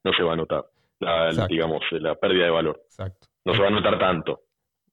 no 0.04 0.12
se 0.12 0.22
va 0.22 0.34
a 0.34 0.36
notar. 0.36 0.64
La, 1.00 1.46
digamos, 1.48 1.82
la 1.90 2.14
pérdida 2.14 2.44
de 2.44 2.50
valor. 2.50 2.80
Exacto. 2.84 3.26
No 3.44 3.54
se 3.54 3.60
va 3.60 3.68
a 3.68 3.70
notar 3.70 3.98
tanto. 3.98 4.42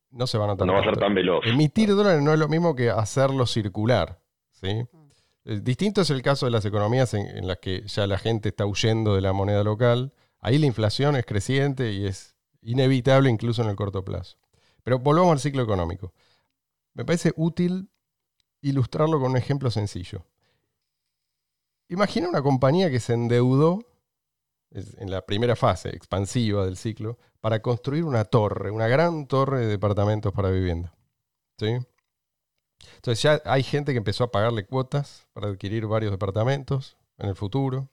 No 0.10 0.26
se 0.26 0.40
va 0.40 0.46
a 0.46 0.48
notar 0.48 0.66
No 0.66 0.74
va 0.74 0.80
a 0.80 0.84
ser 0.84 0.98
tan 0.98 1.14
veloz. 1.14 1.46
Emitir 1.46 1.90
dólares 1.90 2.24
no 2.24 2.34
es 2.34 2.40
lo 2.40 2.48
mismo 2.48 2.76
que 2.76 2.90
hacerlo 2.90 3.46
circular. 3.46 4.18
¿sí? 4.54 4.88
Eh, 5.46 5.60
distinto 5.62 6.02
es 6.02 6.10
el 6.10 6.24
caso 6.24 6.48
de 6.48 6.52
las 6.52 6.66
economías 6.66 7.14
en, 7.14 7.28
en, 7.28 7.46
las 7.46 7.58
que 7.58 7.84
ya 7.86 8.08
la 8.08 8.18
gente 8.18 8.50
está 8.50 8.66
huyendo 8.66 9.14
de 9.14 9.22
la 9.22 9.34
moneda 9.34 9.64
local. 9.64 10.14
Ahí 10.42 10.58
la 10.58 10.66
inflación 10.66 11.16
es 11.16 11.28
creciente 11.28 11.92
y 11.92 12.08
es 12.08 12.36
inevitable 12.64 13.30
incluso 13.30 13.62
en 13.62 13.70
el 13.70 13.76
corto 13.76 14.04
plazo. 14.04 14.40
Pero 14.84 14.98
volvamos 14.98 15.32
al 15.34 15.40
ciclo 15.40 15.62
económico. 15.62 16.12
Me 16.96 17.06
parece 17.06 17.34
útil 17.36 17.88
ilustrarlo 18.62 19.20
con 19.20 19.32
un 19.32 19.38
ejemplo 19.38 19.72
sencillo. 19.72 20.26
Imagina 21.90 22.30
una 22.30 22.42
compañía 22.42 22.92
que 22.92 23.00
se 23.00 23.14
endeudó 23.14 23.80
en 24.72 25.10
la 25.10 25.26
primera 25.26 25.56
fase 25.56 25.90
expansiva 25.90 26.66
del 26.66 26.78
ciclo 26.78 27.18
para 27.42 27.62
construir 27.62 28.04
una 28.04 28.26
torre, 28.26 28.70
una 28.70 28.88
gran 28.88 29.28
torre 29.28 29.62
de 29.62 29.68
departamentos 29.68 30.32
para 30.34 30.52
vivienda. 30.52 30.94
¿Sí? 31.58 31.78
Entonces 32.96 33.22
ya 33.22 33.42
hay 33.46 33.64
gente 33.64 33.92
que 33.92 33.98
empezó 33.98 34.24
a 34.24 34.32
pagarle 34.32 34.66
cuotas 34.66 35.28
para 35.34 35.48
adquirir 35.48 35.88
varios 35.88 36.12
departamentos 36.12 36.98
en 37.18 37.30
el 37.30 37.36
futuro. 37.36 37.90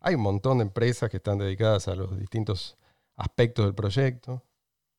Hay 0.00 0.16
un 0.16 0.22
montón 0.22 0.58
de 0.58 0.64
empresas 0.64 1.10
que 1.10 1.18
están 1.18 1.38
dedicadas 1.38 1.88
a 1.88 1.94
los 1.94 2.18
distintos 2.18 2.76
aspectos 3.16 3.64
del 3.64 3.74
proyecto. 3.74 4.42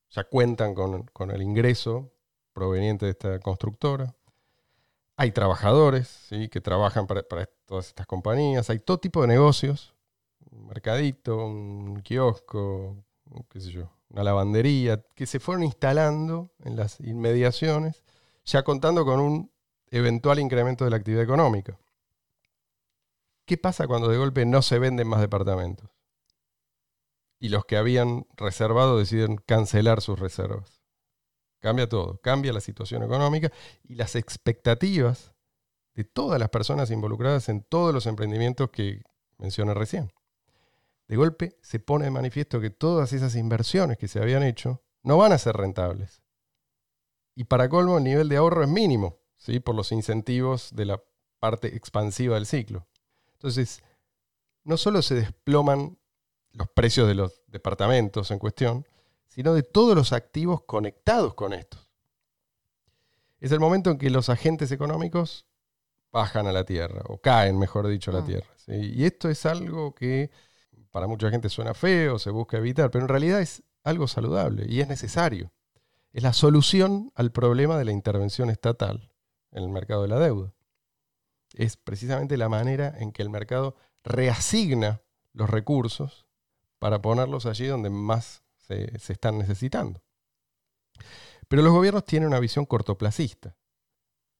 Ya 0.10 0.24
cuentan 0.24 0.74
con, 0.74 1.04
con 1.08 1.32
el 1.32 1.42
ingreso 1.42 2.12
proveniente 2.54 3.06
de 3.06 3.12
esta 3.12 3.40
constructora. 3.40 4.16
Hay 5.18 5.32
trabajadores 5.32 6.28
que 6.52 6.62
trabajan 6.62 7.08
para, 7.08 7.24
todas 7.24 7.88
estas 7.88 8.06
compañías, 8.06 8.70
hay 8.70 8.80
todo 8.80 9.00
tipo 9.00 9.22
de 9.22 9.28
negocios, 9.28 9.96
un 10.52 10.68
mercadito, 10.68 11.38
un 11.38 12.02
kiosco, 12.02 12.98
qué 13.50 13.62
sé 13.62 13.72
yo, 13.72 13.92
una 14.10 14.24
lavandería, 14.24 15.02
que 15.16 15.26
se 15.26 15.40
fueron 15.40 15.64
instalando 15.64 16.52
en 16.60 16.76
las 16.76 17.00
inmediaciones, 17.00 18.04
ya 18.44 18.64
contando 18.64 19.06
con 19.06 19.22
un 19.22 19.52
eventual 19.90 20.40
incremento 20.40 20.84
de 20.84 20.92
la 20.92 20.98
actividad 20.98 21.24
económica. 21.24 21.80
¿Qué 23.46 23.58
pasa 23.58 23.88
cuando 23.88 24.10
de 24.10 24.18
golpe 24.18 24.46
no 24.46 24.62
se 24.62 24.80
venden 24.80 25.08
más 25.08 25.22
departamentos? 25.22 25.90
Y 27.40 27.50
los 27.50 27.66
que 27.66 27.78
habían 27.78 28.26
reservado 28.36 28.98
deciden 28.98 29.38
cancelar 29.38 30.02
sus 30.02 30.20
reservas. 30.20 30.75
Cambia 31.66 31.90
todo, 31.90 32.20
cambia 32.22 32.54
la 32.54 32.62
situación 32.62 33.02
económica 33.02 33.52
y 33.82 33.96
las 33.96 34.16
expectativas 34.16 35.34
de 35.96 36.04
todas 36.04 36.40
las 36.40 36.50
personas 36.50 36.92
involucradas 36.92 37.50
en 37.50 37.64
todos 37.64 37.92
los 37.92 38.06
emprendimientos 38.06 38.70
que 38.70 39.02
mencioné 39.40 39.74
recién. 39.74 40.14
de 41.08 41.16
golpe 41.16 41.58
se 41.64 41.80
pone 41.80 42.06
de 42.06 42.12
manifiesto 42.12 42.62
que 42.62 42.70
todas 42.70 43.14
esas 43.14 43.36
inversiones 43.36 43.98
que 43.98 44.08
se 44.08 44.20
habían 44.20 44.44
hecho 44.44 44.84
no 45.02 45.18
van 45.18 45.32
a 45.32 45.40
ser 45.40 45.58
rentables. 45.58 46.22
Y 47.34 47.46
para 47.46 47.68
colmo, 47.68 47.98
el 47.98 48.04
nivel 48.04 48.30
de 48.30 48.38
ahorro 48.38 48.62
es 48.62 48.70
mínimo, 48.70 49.18
¿sí? 49.36 49.60
por 49.60 49.74
los 49.74 49.92
incentivos 49.92 50.70
de 50.72 50.86
la 50.86 51.04
parte 51.40 51.76
expansiva 51.76 52.36
del 52.36 52.46
ciclo. 52.46 52.86
Entonces, 53.34 53.82
no 54.64 54.78
solo 54.78 55.02
se 55.02 55.16
desploman 55.16 55.98
los 56.52 56.70
precios 56.70 57.08
de 57.08 57.16
los 57.16 57.42
departamentos 57.48 58.30
en 58.30 58.38
cuestión, 58.38 58.86
sino 59.36 59.54
de 59.54 59.64
todos 59.64 59.98
los 59.98 60.14
activos 60.14 60.62
conectados 60.62 61.34
con 61.34 61.52
estos. 61.52 61.92
Es 63.42 63.52
el 63.52 63.60
momento 63.60 63.92
en 63.92 63.98
que 63.98 64.10
los 64.10 64.30
agentes 64.30 64.72
económicos 64.72 65.46
bajan 66.10 66.48
a 66.48 66.54
la 66.54 66.64
tierra, 66.64 67.02
o 67.10 67.18
caen, 67.18 67.60
mejor 67.60 67.86
dicho, 67.90 68.12
a 68.12 68.14
la 68.14 68.20
ah. 68.22 68.26
tierra. 68.26 68.48
Y 68.68 69.04
esto 69.04 69.28
es 69.30 69.46
algo 69.46 69.94
que 69.94 70.32
para 70.90 71.08
mucha 71.08 71.30
gente 71.30 71.50
suena 71.50 71.74
feo, 71.74 72.18
se 72.18 72.30
busca 72.30 72.56
evitar, 72.56 72.90
pero 72.90 73.04
en 73.04 73.10
realidad 73.10 73.42
es 73.42 73.62
algo 73.84 74.08
saludable 74.08 74.68
y 74.70 74.80
es 74.80 74.88
necesario. 74.88 75.52
Es 76.14 76.24
la 76.24 76.32
solución 76.32 77.12
al 77.14 77.34
problema 77.34 77.78
de 77.78 77.84
la 77.84 77.92
intervención 77.92 78.50
estatal 78.50 79.12
en 79.52 79.64
el 79.64 79.70
mercado 79.70 80.04
de 80.04 80.08
la 80.08 80.20
deuda. 80.20 80.54
Es 81.54 81.76
precisamente 81.76 82.38
la 82.38 82.48
manera 82.48 82.96
en 83.00 83.12
que 83.12 83.22
el 83.22 83.30
mercado 83.30 83.76
reasigna 84.02 85.02
los 85.34 85.50
recursos 85.50 86.26
para 86.80 87.02
ponerlos 87.02 87.46
allí 87.46 87.68
donde 87.68 87.90
más 87.90 88.45
se, 88.68 89.14
están 89.14 89.38
necesitando. 89.38 90.02
Pero 91.48 91.62
los 91.62 91.74
gobiernos 91.74 92.06
tienen 92.06 92.28
una 92.28 92.40
visión 92.40 92.66
cortoplacista. 92.66 93.56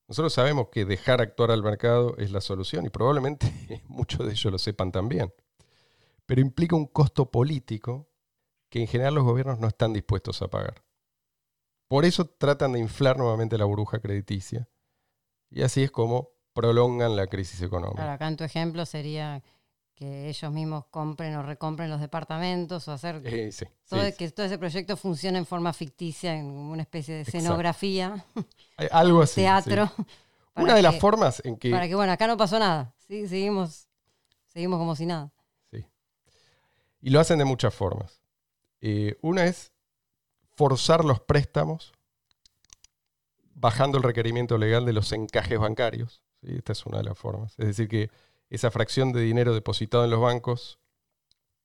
Nosotros 0.08 0.34
sabemos 0.34 0.70
que 0.70 0.86
dejar 0.86 1.22
actuar 1.22 1.52
al 1.52 1.64
mercado 1.64 2.16
es 2.18 2.32
la 2.32 2.42
solución 2.42 2.86
y 2.86 2.90
probablemente 2.90 3.84
muchos 3.88 4.26
de 4.26 4.32
ellos 4.32 4.52
lo 4.52 4.58
sepan 4.58 4.92
también. 4.92 5.34
Pero 6.26 6.42
implica 6.42 6.76
un 6.76 6.88
costo 6.88 7.30
político 7.30 8.10
que 8.70 8.82
en 8.82 8.88
general 8.88 9.16
los 9.16 9.24
gobiernos 9.24 9.60
no 9.60 9.68
están 9.68 9.94
dispuestos 9.94 10.42
a 10.42 10.48
pagar. 10.48 10.84
Por 11.88 12.06
eso 12.06 12.26
tratan 12.26 12.74
de 12.74 12.80
inflar 12.80 13.18
nuevamente 13.18 13.58
la 13.58 13.66
burbuja 13.66 14.00
crediticia. 14.00 14.68
Y 15.52 15.62
así 15.62 15.84
es 15.84 15.92
como 15.92 16.32
prolongan 16.54 17.16
la 17.16 17.28
crisis 17.28 17.62
económica. 17.62 17.98
Claro, 17.98 18.12
acá 18.14 18.28
en 18.28 18.38
tu 18.38 18.44
ejemplo 18.44 18.86
sería 18.86 19.44
que 19.96 20.28
ellos 20.28 20.52
mismos 20.52 20.86
compren 20.92 21.36
o 21.38 21.44
recompren 21.44 21.90
los 21.90 22.02
departamentos 22.02 22.88
o 22.88 22.92
hacer 22.92 23.22
eh, 23.24 23.50
que 24.18 24.30
todo 24.32 24.46
ese 24.46 24.58
proyecto 24.58 24.98
funcione 24.98 25.38
en 25.38 25.46
forma 25.46 25.72
ficticia, 25.72 26.36
en 26.36 26.48
una 26.48 26.82
especie 26.82 27.16
de 27.16 27.22
escenografía, 27.22 28.26
algo 28.92 29.22
así, 29.22 29.42
teatro. 29.42 29.90
Una 30.56 30.76
de 30.76 30.82
las 30.82 31.00
formas 31.00 31.42
en 31.46 31.56
que... 31.58 31.72
Para 31.72 31.88
que, 31.88 31.96
bueno, 31.96 32.12
acá 32.12 32.28
no 32.28 32.36
pasó 32.36 32.60
nada, 32.60 32.94
¿sí? 33.08 33.28
seguimos, 33.28 33.88
seguimos 34.48 34.78
como 34.80 34.96
si 34.98 35.06
nada. 35.06 35.32
Sí. 35.72 35.86
Y 37.02 37.10
lo 37.10 37.22
hacen 37.22 37.40
de 37.40 37.46
muchas 37.46 37.74
formas. 37.74 38.22
Eh, 38.82 39.18
una 39.22 39.46
es 39.46 39.72
forzar 40.56 41.06
los 41.06 41.22
préstamos 41.22 41.94
bajando 43.54 43.98
el 43.98 44.04
requerimiento 44.04 44.58
legal 44.58 44.86
de 44.86 44.92
los 44.94 45.12
encajes 45.14 45.58
bancarios. 45.58 46.22
Esta 46.42 46.74
es 46.74 46.86
una 46.86 46.98
de 46.98 47.06
las 47.06 47.18
formas. 47.18 47.54
Es 47.58 47.68
decir, 47.68 47.88
que 47.88 48.12
esa 48.50 48.72
fracción 48.72 49.12
de 49.12 49.22
dinero 49.22 49.54
depositado 49.54 50.04
en 50.04 50.12
los 50.12 50.22
bancos 50.22 50.80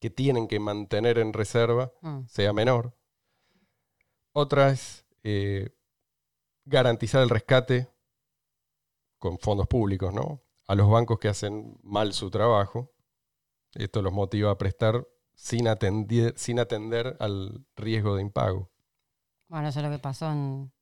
que 0.01 0.11
tienen 0.11 0.49
que 0.49 0.59
mantener 0.59 1.19
en 1.19 1.33
reserva 1.33 1.93
mm. 2.01 2.27
sea 2.27 2.53
menor. 2.53 2.97
Otra 4.33 4.71
es 4.71 5.05
eh, 5.23 5.71
garantizar 6.65 7.23
el 7.23 7.29
rescate 7.29 7.89
con 9.19 9.39
fondos 9.39 9.67
públicos, 9.67 10.15
¿no? 10.15 10.43
A 10.67 10.75
los 10.75 10.89
bancos 10.89 11.19
que 11.19 11.29
hacen 11.29 11.79
mal 11.83 12.13
su 12.15 12.31
trabajo. 12.31 12.93
Esto 13.75 14.03
los 14.03 14.13
motiva 14.13 14.51
a 14.51 14.59
prestar 14.59 15.07
sin 15.35 15.69
atender, 15.69 16.35
sin 16.37 16.59
atender 16.59 17.17
al 17.21 17.67
riesgo 17.77 18.17
de 18.17 18.23
impago. 18.23 18.71
Bueno, 19.49 19.69
eso 19.69 19.81
es 19.81 19.87
lo 19.87 19.91
que 19.91 19.99
pasó 19.99 20.31
en, 20.31 20.73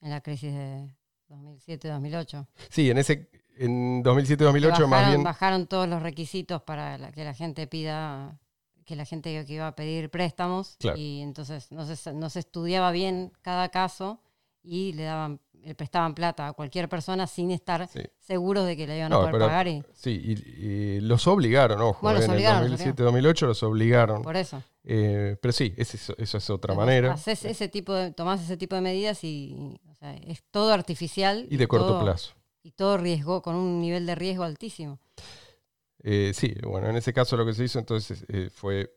en 0.00 0.10
la 0.10 0.20
crisis 0.20 0.52
de 0.52 0.94
2007-2008. 1.28 2.46
Sí, 2.68 2.90
en 2.90 2.98
ese 2.98 3.30
en 3.56 4.02
2007-2008 4.04 4.86
más 4.86 5.08
bien... 5.08 5.22
Bajaron 5.22 5.66
todos 5.66 5.88
los 5.88 6.02
requisitos 6.02 6.62
para 6.62 7.12
que 7.12 7.24
la 7.24 7.34
gente 7.34 7.66
pida, 7.66 8.38
que 8.84 8.96
la 8.96 9.04
gente 9.04 9.44
que 9.44 9.52
iba 9.52 9.66
a 9.66 9.74
pedir 9.74 10.10
préstamos 10.10 10.76
y 10.96 11.20
entonces 11.22 11.70
no 11.70 11.86
se, 11.86 12.12
no 12.12 12.30
se 12.30 12.40
estudiaba 12.40 12.90
bien 12.92 13.32
cada 13.42 13.68
caso 13.68 14.20
y 14.62 14.92
le 14.92 15.04
daban 15.04 15.40
le 15.64 15.74
prestaban 15.74 16.14
plata 16.14 16.48
a 16.48 16.52
cualquier 16.52 16.88
persona 16.88 17.26
sin 17.26 17.50
estar 17.50 17.88
seguros 18.18 18.66
de 18.66 18.76
que 18.76 18.86
le 18.86 18.98
iban 18.98 19.12
a 19.12 19.20
poder 19.20 19.38
pagar. 19.38 19.68
Sí, 19.94 20.10
y, 20.10 21.00
los 21.00 21.26
obligaron, 21.26 21.80
ojo. 21.80 22.00
Bueno, 22.02 22.20
en 22.20 22.30
el 22.32 22.78
2007-2008 22.78 23.46
los 23.46 23.62
obligaron. 23.62 24.22
Por 24.22 24.36
eso. 24.36 24.62
Eh, 24.84 25.36
pero 25.40 25.52
sí, 25.52 25.72
eso, 25.76 26.14
es 26.18 26.50
otra 26.50 26.74
manera. 26.74 27.16
ese 27.26 27.68
tipo 27.68 27.94
de, 27.94 28.10
tomás 28.10 28.42
ese 28.42 28.56
tipo 28.56 28.74
de 28.74 28.80
medidas 28.80 29.22
y 29.24 29.78
es 30.26 30.42
todo 30.50 30.72
artificial. 30.72 31.46
Y 31.48 31.56
de 31.56 31.68
corto 31.68 32.00
plazo 32.00 32.34
y 32.62 32.72
todo 32.72 32.96
riesgo, 32.96 33.42
con 33.42 33.54
un 33.54 33.80
nivel 33.80 34.06
de 34.06 34.14
riesgo 34.14 34.44
altísimo. 34.44 34.98
Eh, 36.02 36.32
sí, 36.34 36.54
bueno, 36.66 36.88
en 36.88 36.96
ese 36.96 37.12
caso 37.12 37.36
lo 37.36 37.46
que 37.46 37.54
se 37.54 37.64
hizo 37.64 37.78
entonces 37.78 38.24
eh, 38.28 38.50
fue 38.52 38.94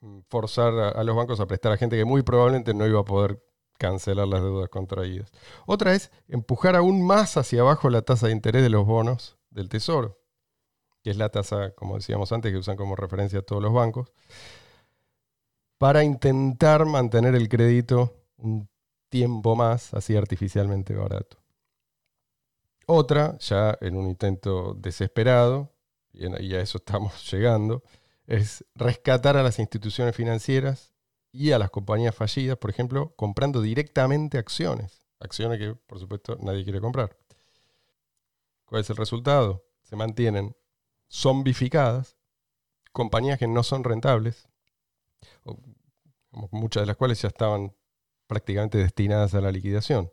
mm, 0.00 0.20
forzar 0.28 0.72
a, 0.96 1.02
los 1.04 1.16
bancos 1.16 1.40
a 1.40 1.46
prestar 1.46 1.72
a 1.72 1.76
gente 1.76 1.96
que 1.96 2.04
muy 2.04 2.22
probablemente 2.22 2.74
no 2.74 2.86
iba 2.86 3.00
a 3.00 3.04
poder 3.04 3.42
cancelar 3.78 4.28
las 4.28 4.42
deudas 4.42 4.68
contraídas. 4.68 5.30
Otra 5.66 5.94
es 5.94 6.10
empujar 6.28 6.76
aún 6.76 7.06
más 7.06 7.36
hacia 7.36 7.60
abajo 7.60 7.90
la 7.90 8.02
tasa 8.02 8.26
de 8.26 8.32
interés 8.32 8.62
de 8.62 8.70
los 8.70 8.86
bonos 8.86 9.36
del 9.50 9.68
Tesoro, 9.68 10.18
que 11.02 11.10
es 11.10 11.16
la 11.16 11.28
tasa, 11.28 11.72
como 11.72 11.96
decíamos 11.96 12.30
antes, 12.32 12.52
que 12.52 12.58
usan 12.58 12.76
como 12.76 12.96
referencia 12.96 13.42
todos 13.42 13.62
los 13.62 13.72
bancos, 13.72 14.12
para 15.78 16.02
intentar 16.02 16.86
mantener 16.86 17.36
el 17.36 17.48
crédito 17.48 18.14
un 18.36 18.68
tiempo 19.08 19.56
más 19.56 19.94
así 19.94 20.16
artificialmente 20.16 20.94
barato. 20.94 21.38
Otra, 22.90 23.36
ya 23.40 23.76
en 23.82 23.96
un 23.98 24.08
intento 24.08 24.72
desesperado, 24.72 25.70
y 26.14 26.54
a 26.54 26.60
eso 26.60 26.78
estamos 26.78 27.30
llegando, 27.30 27.82
es 28.26 28.64
rescatar 28.74 29.36
a 29.36 29.42
las 29.42 29.58
instituciones 29.58 30.16
financieras 30.16 30.94
y 31.30 31.52
a 31.52 31.58
las 31.58 31.70
compañías 31.70 32.14
fallidas, 32.14 32.56
por 32.56 32.70
ejemplo, 32.70 33.14
comprando 33.14 33.60
directamente 33.60 34.38
acciones. 34.38 35.06
Acciones 35.20 35.58
que, 35.58 35.74
por 35.74 35.98
supuesto, 35.98 36.38
nadie 36.40 36.64
quiere 36.64 36.80
comprar. 36.80 37.14
¿Cuál 38.64 38.80
es 38.80 38.88
el 38.88 38.96
resultado? 38.96 39.66
Se 39.82 39.94
mantienen 39.94 40.56
zombificadas 41.10 42.16
compañías 42.92 43.38
que 43.38 43.48
no 43.48 43.64
son 43.64 43.84
rentables, 43.84 44.48
muchas 46.30 46.84
de 46.84 46.86
las 46.86 46.96
cuales 46.96 47.20
ya 47.20 47.28
estaban 47.28 47.74
prácticamente 48.26 48.78
destinadas 48.78 49.34
a 49.34 49.42
la 49.42 49.52
liquidación. 49.52 50.10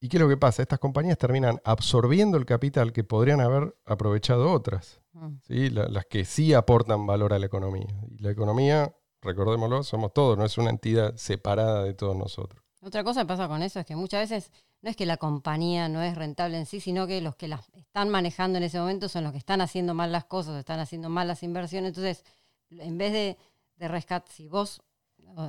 ¿Y 0.00 0.08
qué 0.08 0.16
es 0.16 0.20
lo 0.20 0.28
que 0.28 0.36
pasa? 0.36 0.62
Estas 0.62 0.78
compañías 0.78 1.18
terminan 1.18 1.60
absorbiendo 1.64 2.38
el 2.38 2.46
capital 2.46 2.92
que 2.92 3.02
podrían 3.02 3.40
haber 3.40 3.76
aprovechado 3.84 4.52
otras, 4.52 5.00
mm. 5.12 5.28
¿sí? 5.42 5.70
las 5.70 6.06
que 6.06 6.24
sí 6.24 6.54
aportan 6.54 7.06
valor 7.06 7.32
a 7.32 7.38
la 7.38 7.46
economía. 7.46 7.88
Y 8.08 8.18
la 8.22 8.30
economía, 8.30 8.94
recordémoslo, 9.20 9.82
somos 9.82 10.12
todos, 10.12 10.38
no 10.38 10.44
es 10.44 10.56
una 10.56 10.70
entidad 10.70 11.16
separada 11.16 11.82
de 11.82 11.94
todos 11.94 12.16
nosotros. 12.16 12.62
Otra 12.80 13.02
cosa 13.02 13.22
que 13.22 13.26
pasa 13.26 13.48
con 13.48 13.62
eso 13.62 13.80
es 13.80 13.86
que 13.86 13.96
muchas 13.96 14.30
veces 14.30 14.52
no 14.82 14.90
es 14.90 14.94
que 14.94 15.04
la 15.04 15.16
compañía 15.16 15.88
no 15.88 16.00
es 16.02 16.14
rentable 16.14 16.58
en 16.58 16.66
sí, 16.66 16.78
sino 16.78 17.08
que 17.08 17.20
los 17.20 17.34
que 17.34 17.48
las 17.48 17.68
están 17.74 18.08
manejando 18.08 18.58
en 18.58 18.64
ese 18.64 18.78
momento 18.78 19.08
son 19.08 19.24
los 19.24 19.32
que 19.32 19.38
están 19.38 19.60
haciendo 19.60 19.94
mal 19.94 20.12
las 20.12 20.26
cosas, 20.26 20.56
están 20.56 20.78
haciendo 20.78 21.08
mal 21.08 21.26
las 21.26 21.42
inversiones. 21.42 21.88
Entonces, 21.88 22.24
en 22.70 22.96
vez 22.96 23.12
de, 23.12 23.36
de 23.76 23.88
rescatar, 23.88 24.30
si 24.30 24.46
vos, 24.46 24.80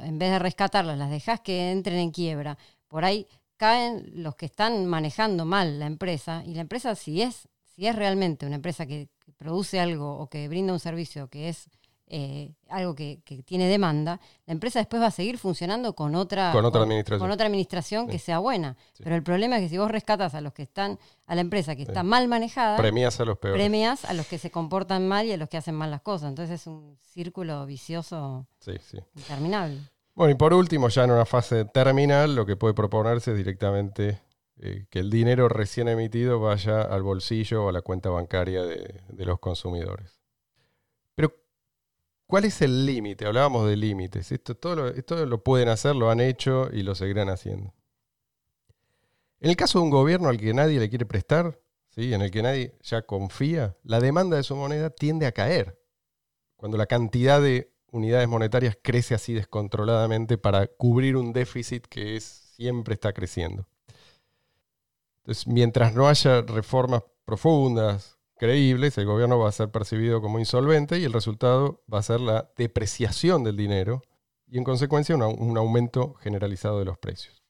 en 0.01 0.17
vez 0.17 0.31
de 0.31 0.39
rescatarlas, 0.39 0.97
las 0.97 1.11
dejás 1.11 1.39
que 1.41 1.71
entren 1.71 1.99
en 1.99 2.09
quiebra, 2.09 2.57
por 2.87 3.05
ahí 3.05 3.27
caen 3.59 4.09
los 4.13 4.35
que 4.35 4.45
están 4.45 4.85
manejando 4.85 5.43
mal 5.43 5.79
la 5.79 5.85
empresa 5.85 6.43
y 6.45 6.55
la 6.55 6.61
empresa 6.61 6.95
si 6.95 7.21
es, 7.21 7.49
si 7.75 7.87
es 7.87 7.95
realmente 7.95 8.45
una 8.45 8.55
empresa 8.55 8.87
que, 8.87 9.09
produce 9.37 9.79
algo 9.79 10.17
o 10.17 10.27
que 10.27 10.49
brinda 10.49 10.73
un 10.73 10.81
servicio 10.81 11.29
que 11.29 11.47
es 11.47 11.69
eh, 12.07 12.51
algo 12.67 12.93
que, 12.93 13.21
tiene 13.45 13.69
demanda, 13.69 14.19
la 14.45 14.53
empresa 14.53 14.79
después 14.79 15.01
va 15.01 15.07
a 15.07 15.11
seguir 15.11 15.37
funcionando 15.37 15.93
con 15.93 16.15
otra, 16.15 16.51
con 16.51 16.65
otra 16.65 16.81
administración, 16.81 17.19
con 17.19 17.31
otra 17.31 17.45
administración 17.45 18.07
que 18.09 18.19
sea 18.19 18.39
buena. 18.39 18.75
Pero 19.01 19.15
el 19.15 19.23
problema 19.23 19.57
es 19.57 19.63
que 19.63 19.69
si 19.69 19.77
vos 19.77 19.89
rescatas 19.89 20.35
a 20.35 20.41
los 20.41 20.51
que 20.51 20.63
están, 20.63 20.99
a 21.25 21.35
la 21.35 21.41
empresa 21.41 21.75
que 21.75 21.83
está 21.83 22.03
mal 22.03 22.27
manejada, 22.27 22.75
premias 22.77 23.19
a 23.21 23.25
los 23.25 23.37
peores. 23.37 23.61
Premias 23.61 24.03
a 24.03 24.13
los 24.13 24.27
que 24.27 24.39
se 24.39 24.51
comportan 24.51 25.07
mal 25.07 25.27
y 25.27 25.31
a 25.31 25.37
los 25.37 25.47
que 25.47 25.57
hacen 25.57 25.75
mal 25.75 25.91
las 25.91 26.01
cosas. 26.01 26.29
Entonces 26.29 26.61
es 26.61 26.67
un 26.67 26.97
círculo 27.01 27.65
vicioso 27.65 28.45
interminable. 29.15 29.79
Bueno, 30.19 30.33
y 30.33 30.35
por 30.35 30.53
último, 30.53 30.89
ya 30.89 31.05
en 31.05 31.11
una 31.11 31.25
fase 31.25 31.63
terminal, 31.63 32.35
lo 32.35 32.45
que 32.45 32.57
puede 32.57 32.73
proponerse 32.73 33.31
es 33.31 33.37
directamente 33.37 34.21
eh, 34.57 34.85
que 34.89 34.99
el 34.99 35.09
dinero 35.09 35.47
recién 35.47 35.87
emitido 35.87 36.41
vaya 36.41 36.81
al 36.81 37.03
bolsillo 37.03 37.63
o 37.63 37.69
a 37.69 37.71
la 37.71 37.81
cuenta 37.81 38.09
bancaria 38.09 38.65
de, 38.65 39.01
los 39.15 39.39
consumidores. 39.39 40.19
Pero, 41.15 41.33
¿cuál 42.27 42.43
es 42.43 42.61
el 42.61 42.85
límite? 42.85 43.27
Hablábamos 43.27 43.65
de 43.65 43.77
límites. 43.77 44.33
Esto, 44.33 44.57
todo 44.57 44.75
lo, 44.75 44.87
esto 44.89 45.25
lo 45.25 45.41
pueden 45.41 45.69
hacer, 45.69 45.95
lo 45.95 46.09
han 46.11 46.19
hecho 46.19 46.67
y 46.69 46.83
lo 46.83 46.95
seguirán 46.95 47.29
haciendo. 47.29 47.73
En 49.39 49.51
el 49.51 49.55
caso 49.55 49.79
de 49.79 49.85
un 49.85 49.89
gobierno 49.89 50.27
al 50.27 50.37
que 50.37 50.53
nadie 50.53 50.81
le 50.81 50.89
quiere 50.89 51.05
prestar, 51.05 51.61
¿sí? 51.91 52.13
en 52.13 52.21
el 52.21 52.29
que 52.29 52.43
nadie 52.43 52.77
ya 52.81 53.03
confía, 53.03 53.77
la 53.83 54.01
demanda 54.01 54.35
de 54.35 54.43
su 54.43 54.57
moneda 54.57 54.89
tiende 54.89 55.27
a 55.27 55.31
caer. 55.31 55.79
cuando 56.57 56.77
la 56.77 56.87
cantidad 56.87 57.41
de 57.41 57.71
unidades 57.91 58.27
monetarias 58.27 58.77
crece 58.81 59.15
así 59.15 59.33
descontroladamente 59.33 60.37
para 60.37 60.67
cubrir 60.67 61.15
un 61.17 61.33
déficit 61.33 61.85
que 61.87 62.19
siempre 62.19 62.93
está 62.93 63.13
creciendo. 63.13 63.67
Entonces, 65.23 65.47
mientras 65.47 65.93
no 65.93 66.07
haya 66.07 66.41
reformas 66.41 67.03
profundas, 67.25 68.17
creíbles, 68.39 68.97
el 68.97 69.05
gobierno 69.05 69.37
va 69.37 69.49
a 69.49 69.51
ser 69.51 69.69
percibido 69.69 70.21
como 70.21 70.39
insolvente 70.39 70.97
y 70.97 71.03
el 71.03 71.13
resultado 71.13 71.83
va 71.91 71.99
a 71.99 72.03
ser 72.03 72.21
la 72.21 72.49
depreciación 72.57 73.43
del 73.43 73.57
dinero 73.57 74.01
y 74.47 74.57
en 74.57 74.63
consecuencia 74.63 75.15
un 75.15 75.57
aumento 75.57 76.15
generalizado 76.15 76.79
de 76.79 76.85
los 76.85 76.97
precios. 76.97 77.43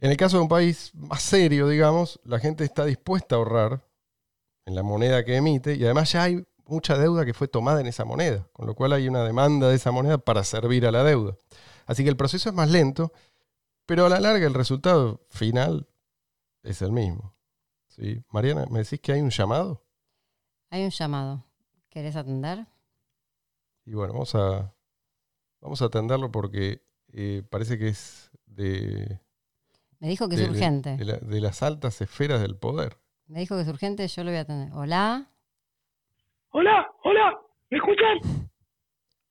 En 0.00 0.10
el 0.10 0.16
caso 0.16 0.36
de 0.36 0.42
un 0.42 0.48
país 0.48 0.90
más 0.94 1.22
serio, 1.22 1.68
digamos, 1.68 2.20
la 2.24 2.38
gente 2.38 2.64
está 2.64 2.84
dispuesta 2.84 3.34
a 3.34 3.38
ahorrar 3.38 3.88
en 4.66 4.74
la 4.74 4.82
moneda 4.82 5.24
que 5.24 5.36
emite 5.36 5.74
y 5.74 5.84
además 5.84 6.12
ya 6.12 6.24
hay 6.24 6.44
mucha 6.68 6.98
deuda 6.98 7.24
que 7.24 7.34
fue 7.34 7.48
tomada 7.48 7.80
en 7.80 7.86
esa 7.86 8.04
moneda, 8.04 8.46
con 8.52 8.66
lo 8.66 8.74
cual 8.74 8.92
hay 8.92 9.08
una 9.08 9.24
demanda 9.24 9.68
de 9.68 9.76
esa 9.76 9.90
moneda 9.90 10.18
para 10.18 10.44
servir 10.44 10.86
a 10.86 10.92
la 10.92 11.02
deuda. 11.02 11.36
Así 11.86 12.04
que 12.04 12.10
el 12.10 12.16
proceso 12.16 12.50
es 12.50 12.54
más 12.54 12.70
lento, 12.70 13.12
pero 13.86 14.04
a 14.04 14.08
la 14.08 14.20
larga 14.20 14.46
el 14.46 14.54
resultado 14.54 15.26
final 15.30 15.88
es 16.62 16.82
el 16.82 16.92
mismo. 16.92 17.34
¿Sí? 17.88 18.22
Mariana, 18.30 18.66
¿me 18.70 18.80
decís 18.80 19.00
que 19.00 19.12
hay 19.12 19.22
un 19.22 19.30
llamado? 19.30 19.82
Hay 20.70 20.84
un 20.84 20.90
llamado. 20.90 21.44
¿Querés 21.88 22.14
atender? 22.14 22.66
Y 23.86 23.94
bueno, 23.94 24.12
vamos 24.12 24.34
a, 24.34 24.74
vamos 25.62 25.80
a 25.80 25.86
atenderlo 25.86 26.30
porque 26.30 26.82
eh, 27.12 27.42
parece 27.48 27.78
que 27.78 27.88
es 27.88 28.30
de... 28.44 29.20
Me 30.00 30.08
dijo 30.08 30.28
que 30.28 30.36
es 30.36 30.48
urgente. 30.48 30.96
De, 30.98 31.40
las 31.40 31.62
altas 31.62 32.00
esferas 32.02 32.40
del 32.42 32.56
poder. 32.56 32.98
Me 33.26 33.40
dijo 33.40 33.56
que 33.56 33.62
es 33.62 33.68
urgente, 33.68 34.06
yo 34.06 34.22
lo 34.22 34.30
voy 34.30 34.38
a 34.38 34.42
atender. 34.42 34.70
Hola. 34.74 35.32
Hola, 36.50 36.88
hola, 37.02 37.38
¿me 37.70 37.76
escuchan? 37.76 38.18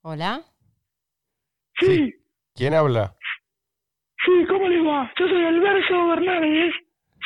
Hola. 0.02 0.40
Sí. 1.80 2.14
¿Quién 2.54 2.74
habla? 2.74 3.12
Sí, 4.24 4.44
¿cómo 4.48 4.68
les 4.68 4.86
va? 4.86 5.12
Yo 5.18 5.26
soy 5.26 5.44
Alberto 5.44 6.08
Bernardes, 6.08 6.74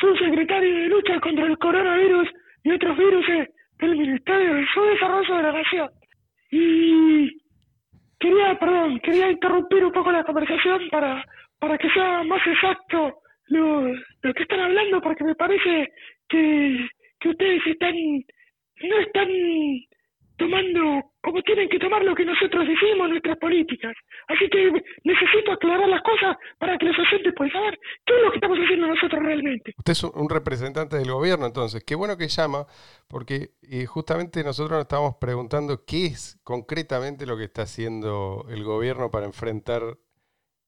soy 0.01 0.17
secretario 0.17 0.75
de 0.75 0.87
lucha 0.87 1.19
contra 1.19 1.45
el 1.45 1.57
coronavirus 1.59 2.27
y 2.63 2.71
otros 2.71 2.97
virus 2.97 3.25
del 3.79 3.95
Ministerio 3.95 4.55
de 4.55 4.61
Desarrollo 4.61 5.35
de 5.35 5.43
la 5.43 5.51
Nación. 5.51 5.89
Y 6.49 7.37
quería, 8.19 8.57
perdón, 8.59 8.99
quería 8.99 9.29
interrumpir 9.29 9.85
un 9.85 9.91
poco 9.91 10.11
la 10.11 10.23
conversación 10.23 10.89
para, 10.89 11.23
para 11.59 11.77
que 11.77 11.89
sea 11.91 12.23
más 12.23 12.41
exacto 12.47 13.21
lo, 13.47 13.93
lo 13.93 14.33
que 14.33 14.43
están 14.43 14.59
hablando, 14.59 15.01
porque 15.01 15.23
me 15.23 15.35
parece 15.35 15.93
que 16.27 16.89
ustedes 17.25 17.61
están 17.67 17.93
no 18.81 18.99
están 18.99 19.29
tomando 20.37 21.11
como 21.21 21.41
tienen 21.43 21.69
que 21.69 21.79
tomar 21.79 22.03
lo 22.03 22.15
que 22.15 22.25
nosotros 22.25 22.67
decimos, 22.67 23.09
nuestras 23.09 23.37
políticas. 23.37 23.95
Así 24.27 24.49
que 24.49 24.71
necesito 25.03 25.53
aclarar 25.53 25.87
las 25.87 26.01
cosas 26.01 26.35
para 26.57 26.77
que 26.77 26.87
los 26.87 26.99
oyentes 26.99 27.33
puedan 27.35 27.53
saber 27.53 27.79
qué 28.05 28.13
es 28.13 28.23
lo 28.23 28.31
que 28.31 28.37
estamos 28.37 28.57
haciendo 28.59 28.87
nosotros 28.87 29.23
realmente. 29.23 29.73
Usted 30.33 30.55
es 30.55 30.61
un 30.61 30.69
representante 30.73 30.97
del 30.97 31.11
gobierno, 31.11 31.45
entonces. 31.45 31.83
Qué 31.83 31.95
bueno 31.95 32.17
que 32.17 32.27
llama, 32.27 32.65
porque 33.07 33.51
eh, 33.61 33.85
justamente 33.85 34.43
nosotros 34.43 34.71
nos 34.71 34.81
estábamos 34.81 35.15
preguntando 35.15 35.85
qué 35.85 36.07
es 36.07 36.39
concretamente 36.43 37.25
lo 37.25 37.37
que 37.37 37.45
está 37.45 37.63
haciendo 37.63 38.45
el 38.49 38.63
gobierno 38.63 39.11
para 39.11 39.25
enfrentar 39.25 39.81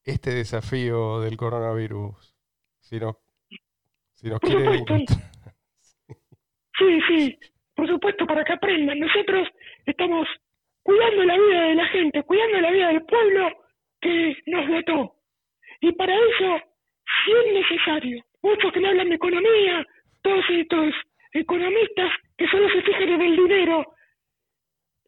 este 0.04 0.30
desafío 0.34 1.20
del 1.20 1.36
coronavirus. 1.36 2.34
Si 2.80 2.98
nos, 3.00 3.16
si 4.14 4.28
nos 4.28 4.40
quiere... 4.40 4.84
Sí, 6.78 7.00
sí 7.08 7.38
por 7.76 7.86
supuesto, 7.86 8.26
para 8.26 8.42
que 8.42 8.54
aprendan. 8.54 8.98
Nosotros 8.98 9.46
estamos 9.84 10.26
cuidando 10.82 11.24
la 11.24 11.38
vida 11.38 11.60
de 11.62 11.74
la 11.74 11.86
gente, 11.88 12.22
cuidando 12.22 12.60
la 12.60 12.70
vida 12.70 12.88
del 12.88 13.02
pueblo 13.02 13.48
que 14.00 14.36
nos 14.46 14.66
votó. 14.68 15.14
Y 15.80 15.92
para 15.92 16.14
eso, 16.14 16.58
si 17.04 17.32
es 17.32 17.54
necesario, 17.54 18.24
muchos 18.46 18.72
que 18.72 18.80
no 18.80 18.88
hablan 18.88 19.08
de 19.08 19.16
economía, 19.16 19.84
todos 20.22 20.44
estos 20.50 20.94
economistas 21.32 22.10
que 22.38 22.46
solo 22.48 22.68
se 22.70 22.82
fijan 22.82 23.08
en 23.08 23.22
el 23.22 23.36
dinero, 23.36 23.84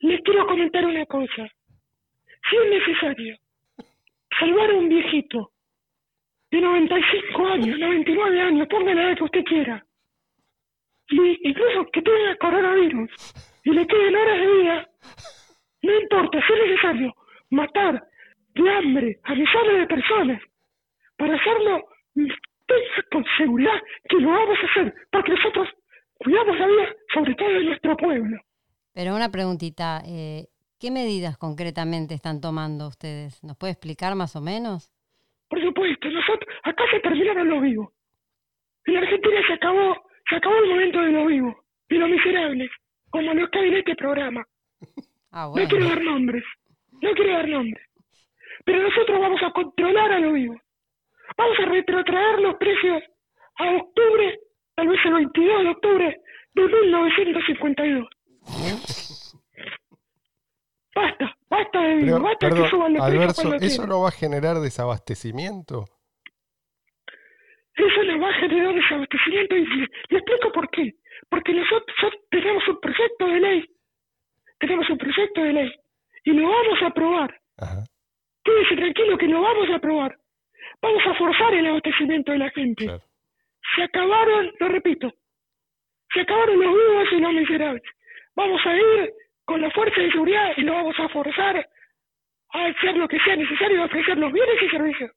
les 0.00 0.20
quiero 0.22 0.46
comentar 0.46 0.84
una 0.84 1.06
cosa. 1.06 1.48
Si 2.50 2.56
es 2.56 2.70
necesario 2.70 3.36
salvar 4.38 4.70
a 4.70 4.74
un 4.74 4.88
viejito 4.88 5.52
de 6.50 6.60
95 6.60 7.46
años, 7.46 7.78
99 7.78 8.40
años, 8.40 8.68
ponga 8.68 8.94
la 8.94 9.02
edad 9.02 9.16
que 9.18 9.24
usted 9.24 9.44
quiera, 9.44 9.84
y 11.10 11.48
incluso 11.48 11.86
que 11.92 12.02
tenga 12.02 12.36
coronavirus 12.36 13.10
y 13.64 13.70
le 13.70 13.86
queden 13.86 14.16
horas 14.16 14.40
de 14.40 14.46
vida, 14.46 14.88
no 15.82 16.00
importa, 16.00 16.46
si 16.46 16.52
es 16.52 16.68
necesario 16.68 17.14
matar 17.50 18.02
de 18.54 18.70
hambre 18.70 19.20
a 19.24 19.34
miles 19.34 19.78
de 19.78 19.86
personas 19.86 20.42
para 21.16 21.36
hacerlo, 21.36 21.88
con 23.10 23.24
seguridad 23.36 23.80
que 24.08 24.16
lo 24.16 24.28
vamos 24.28 24.58
a 24.62 24.66
hacer, 24.70 24.94
porque 25.10 25.32
nosotros 25.32 25.68
cuidamos 26.18 26.58
la 26.58 26.66
vida 26.66 26.94
sobre 27.14 27.34
todo 27.34 27.48
de 27.48 27.64
nuestro 27.64 27.96
pueblo. 27.96 28.40
Pero 28.92 29.14
una 29.14 29.30
preguntita, 29.30 30.02
eh, 30.06 30.46
¿qué 30.80 30.90
medidas 30.90 31.36
concretamente 31.38 32.14
están 32.14 32.40
tomando 32.40 32.88
ustedes? 32.88 33.42
¿Nos 33.44 33.56
puede 33.56 33.72
explicar 33.72 34.14
más 34.14 34.36
o 34.36 34.40
menos? 34.40 34.92
Por 35.48 35.62
supuesto, 35.62 36.10
nosotros, 36.10 36.54
acá 36.64 36.84
se 36.90 37.00
terminaron 37.00 37.48
los 37.48 37.62
vivos. 37.62 37.88
En 38.84 38.94
la 38.94 39.00
Argentina 39.00 39.40
se 39.46 39.52
acabó 39.54 40.08
se 40.28 40.36
acabó 40.36 40.56
el 40.56 40.68
momento 40.68 41.00
de 41.00 41.12
lo 41.12 41.26
vivo, 41.26 41.64
de 41.88 41.96
lo 41.96 42.08
miserables, 42.08 42.70
como 43.10 43.32
los 43.32 43.50
que 43.50 43.58
hay 43.58 43.68
en 43.68 43.76
este 43.76 43.94
programa. 43.96 44.44
Ah, 45.30 45.46
no 45.54 45.68
quiero 45.68 45.86
dar 45.86 46.02
nombres, 46.02 46.42
no 47.02 47.12
quiero 47.12 47.32
dar 47.34 47.46
nombres. 47.46 47.86
Pero 48.64 48.82
nosotros 48.82 49.20
vamos 49.20 49.40
a 49.42 49.50
controlar 49.50 50.12
a 50.12 50.20
lo 50.20 50.32
vivo. 50.32 50.58
Vamos 51.36 51.58
a 51.60 51.64
retrotraer 51.66 52.40
los 52.40 52.56
precios 52.56 53.02
a 53.56 53.70
octubre, 53.70 54.38
tal 54.74 54.88
vez 54.88 54.98
el 55.04 55.14
22 55.14 55.62
de 55.62 55.68
octubre 55.70 56.20
de 56.54 56.62
1952. 56.62 58.08
Basta, 60.94 61.36
basta 61.48 61.80
de 61.80 61.94
vino, 61.96 62.20
basta 62.20 62.50
que 62.50 62.68
suban 62.68 62.94
los 62.94 63.06
precios. 63.06 63.62
¿eso 63.62 63.86
no 63.86 64.00
va 64.00 64.08
a 64.08 64.12
generar 64.12 64.56
desabastecimiento? 64.56 65.84
Eso 67.74 68.02
nos 68.02 68.20
va 68.20 68.30
a 68.30 68.40
generar 68.40 68.74
desabastecimiento 68.74 69.54
y 69.54 69.64
le, 69.66 69.84
explico 70.18 70.52
por 70.52 70.68
qué. 70.70 70.94
Porque 71.30 71.52
nosotros 71.52 71.96
tenemos 72.30 72.66
un 72.66 72.80
proyecto 72.80 73.26
de 73.26 73.40
ley, 73.40 73.64
tenemos 74.58 74.90
un 74.90 74.98
proyecto 74.98 75.42
de 75.42 75.52
ley 75.52 75.72
y 76.24 76.32
lo 76.32 76.48
vamos 76.48 76.82
a 76.82 76.86
aprobar. 76.86 77.40
Quédese 78.42 78.76
tranquilo 78.76 79.18
que 79.18 79.28
lo 79.28 79.42
vamos 79.42 79.68
a 79.70 79.76
aprobar. 79.76 80.18
Vamos 80.80 81.02
a 81.06 81.14
forzar 81.14 81.54
el 81.54 81.66
abastecimiento 81.66 82.32
de 82.32 82.38
la 82.38 82.50
gente. 82.50 82.86
Se 83.76 83.82
acabaron, 83.82 84.52
lo 84.58 84.68
repito, 84.68 85.12
se 86.12 86.20
acabaron 86.20 86.58
los 86.58 86.72
vivos 86.72 87.08
y 87.12 87.20
los 87.20 87.32
miserables. 87.32 87.82
Vamos 88.34 88.60
a 88.64 88.74
ir 88.76 89.12
con 89.44 89.60
la 89.60 89.70
fuerza 89.70 90.00
de 90.00 90.12
seguridad 90.12 90.52
y 90.56 90.62
lo 90.62 90.74
vamos 90.74 90.94
a 90.98 91.08
forzar 91.08 91.56
a 92.50 92.66
hacer 92.66 92.96
lo 92.96 93.08
que 93.08 93.18
sea 93.20 93.36
necesario, 93.36 93.82
a 93.82 93.86
ofrecer 93.86 94.16
los 94.16 94.32
bienes 94.32 94.62
y 94.62 94.68
servicios 94.70 95.10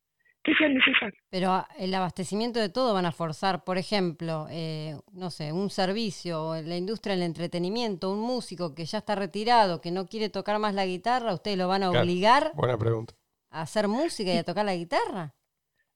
que 0.43 0.55
sean 0.55 0.73
necesarios. 0.73 1.21
Pero 1.29 1.65
el 1.77 1.93
abastecimiento 1.93 2.59
de 2.59 2.69
todo 2.69 2.93
van 2.93 3.05
a 3.05 3.11
forzar, 3.11 3.63
por 3.63 3.77
ejemplo, 3.77 4.47
eh, 4.49 4.95
no 5.11 5.29
sé, 5.29 5.53
un 5.53 5.69
servicio, 5.69 6.55
la 6.63 6.77
industria 6.77 7.15
del 7.15 7.23
entretenimiento, 7.23 8.11
un 8.11 8.21
músico 8.21 8.73
que 8.73 8.85
ya 8.85 8.99
está 8.99 9.15
retirado, 9.15 9.81
que 9.81 9.91
no 9.91 10.07
quiere 10.07 10.29
tocar 10.29 10.59
más 10.59 10.73
la 10.73 10.85
guitarra, 10.85 11.33
¿ustedes 11.33 11.57
lo 11.57 11.67
van 11.67 11.83
a 11.83 11.91
obligar 11.91 12.51
Buena 12.55 12.77
pregunta. 12.77 13.13
a 13.51 13.61
hacer 13.61 13.87
música 13.87 14.33
y 14.33 14.37
a 14.37 14.43
tocar 14.43 14.65
la 14.65 14.75
guitarra? 14.75 15.35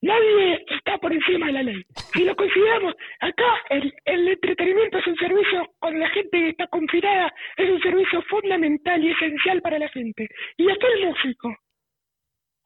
Nadie 0.01 0.65
está 0.69 0.97
por 0.97 1.11
encima 1.11 1.47
de 1.47 1.53
la 1.53 1.63
ley. 1.63 1.83
Si 2.13 2.23
lo 2.23 2.35
consideramos, 2.35 2.93
acá 3.19 3.63
el, 3.69 3.93
el 4.05 4.27
entretenimiento 4.27 4.97
es 4.97 5.07
un 5.07 5.15
servicio, 5.15 5.67
cuando 5.79 5.99
la 5.99 6.09
gente 6.09 6.49
está 6.49 6.67
confinada, 6.67 7.33
es 7.57 7.69
un 7.69 7.81
servicio 7.81 8.21
fundamental 8.23 9.03
y 9.03 9.11
esencial 9.11 9.61
para 9.61 9.79
la 9.79 9.89
gente. 9.89 10.27
Y 10.57 10.69
aquel 10.69 11.07
músico, 11.07 11.55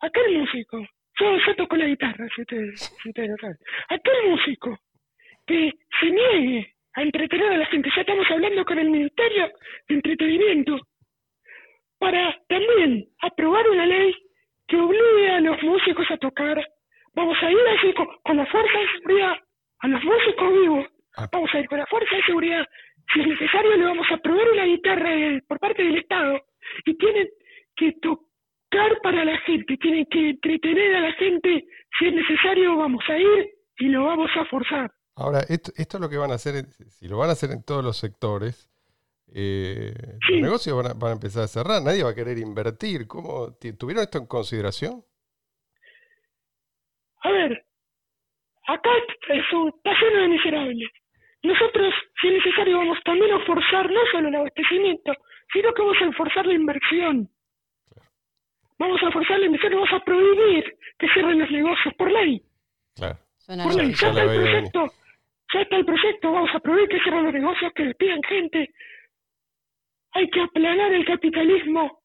aquel 0.01 0.37
músico 0.37 0.85
yo, 1.19 1.37
yo 1.45 1.55
toco 1.55 1.75
la 1.75 1.85
guitarra, 1.85 2.27
si 2.33 2.41
ustedes, 2.41 2.79
si 3.01 3.09
ustedes 3.09 3.29
lo 3.29 3.37
saben. 3.37 3.57
Aquel 3.89 4.29
músico 4.29 4.77
que 5.45 5.73
se 5.99 6.05
niegue 6.09 6.73
a 6.93 7.03
entretener 7.03 7.53
a 7.53 7.57
la 7.57 7.65
gente, 7.67 7.89
ya 7.93 8.01
estamos 8.01 8.25
hablando 8.29 8.63
con 8.65 8.79
el 8.79 8.89
Ministerio 8.89 9.51
de 9.87 9.95
Entretenimiento, 9.95 10.79
para 11.97 12.37
también 12.47 13.05
aprobar 13.21 13.69
una 13.69 13.85
ley 13.85 14.15
que 14.67 14.77
obligue 14.77 15.29
a 15.29 15.41
los 15.41 15.61
músicos 15.63 16.09
a 16.09 16.17
tocar. 16.17 16.65
Vamos 17.13 17.37
a 17.41 17.51
ir 17.51 17.57
así 17.77 17.93
con, 17.93 18.37
la 18.37 18.45
fuerza 18.45 18.77
de 18.79 18.99
seguridad 18.99 19.33
a 19.79 19.87
los 19.87 20.03
músicos 20.03 20.53
vivos. 20.53 20.85
Ah. 21.17 21.27
Vamos 21.31 21.49
a 21.53 21.59
ir 21.59 21.67
con 21.67 21.79
la 21.79 21.85
fuerza 21.87 22.15
de 22.15 22.23
seguridad. 22.23 22.65
Si 23.13 23.21
es 23.21 23.27
necesario, 23.27 23.75
le 23.75 23.85
vamos 23.85 24.07
a 24.11 24.15
aprobar 24.15 24.47
una 24.51 24.65
guitarra 24.65 25.09
por 25.47 25.59
parte 25.59 25.83
del 25.83 25.97
Estado 25.97 26.39
y 26.85 26.97
tienen 26.97 27.27
que 27.75 27.93
tocar 28.01 29.01
para 29.01 29.25
la 29.25 29.37
gente, 29.39 29.77
tienen 29.77 30.05
que 30.05 30.29
entretener 30.29 30.95
a 30.95 31.01
la 31.01 31.13
gente, 31.13 31.65
si 31.97 32.07
es 32.07 32.13
necesario 32.13 32.77
vamos 32.77 33.03
a 33.09 33.17
ir 33.17 33.49
y 33.79 33.85
lo 33.85 34.05
vamos 34.05 34.29
a 34.35 34.45
forzar. 34.45 34.91
Ahora, 35.15 35.39
esto, 35.49 35.71
esto 35.75 35.97
es 35.97 36.01
lo 36.01 36.09
que 36.09 36.17
van 36.17 36.31
a 36.31 36.35
hacer, 36.35 36.65
si 36.65 37.07
lo 37.07 37.17
van 37.17 37.29
a 37.29 37.33
hacer 37.33 37.51
en 37.51 37.63
todos 37.63 37.83
los 37.83 37.97
sectores, 37.97 38.69
eh, 39.33 39.93
los 40.29 40.41
negocios 40.41 40.97
van 40.97 41.11
a, 41.11 41.13
empezar 41.13 41.43
a 41.43 41.47
cerrar, 41.47 41.81
nadie 41.81 42.03
va 42.03 42.11
a 42.11 42.15
querer 42.15 42.37
invertir. 42.37 43.07
¿Cómo 43.07 43.53
¿Tuvieron 43.77 44.03
esto 44.03 44.17
en 44.17 44.25
consideración? 44.25 45.03
A 47.21 47.31
ver, 47.31 47.65
acá 48.67 48.89
está 49.21 49.91
lleno 50.01 50.21
de 50.21 50.27
miserables. 50.27 50.89
Nosotros, 51.43 51.93
si 52.21 52.27
es 52.27 52.33
necesario, 52.33 52.77
vamos 52.77 52.99
también 53.03 53.31
a 53.31 53.45
forzar 53.45 53.89
no 53.89 53.99
solo 54.11 54.27
el 54.27 54.35
abastecimiento, 54.35 55.13
sino 55.53 55.73
que 55.73 55.81
vamos 55.81 55.97
a 56.01 56.11
forzar 56.13 56.45
la 56.45 56.53
inversión. 56.53 57.29
Vamos 58.77 59.01
a 59.03 59.11
forzar 59.11 59.39
la 59.39 59.45
inversión 59.45 59.73
vamos 59.73 59.93
a 59.93 59.99
prohibir 60.03 60.77
que 60.97 61.07
cierren 61.09 61.39
los 61.39 61.51
negocios 61.51 61.93
por 61.95 62.11
ley. 62.11 62.41
Claro. 62.95 63.17
por 63.47 63.75
ley, 63.75 63.93
ya 63.93 64.09
está 64.09 64.23
el 64.23 64.41
proyecto. 64.41 64.85
Ya 65.51 65.61
está 65.61 65.75
el 65.77 65.85
proyecto, 65.85 66.31
vamos 66.31 66.51
a 66.53 66.59
prohibir 66.59 66.89
que 66.89 66.99
cierren 66.99 67.23
los 67.23 67.33
negocios, 67.33 67.73
que 67.73 67.85
despidan 67.85 68.21
gente. 68.23 68.69
Hay 70.11 70.29
que 70.29 70.41
aplanar 70.41 70.93
el 70.93 71.05
capitalismo 71.05 72.01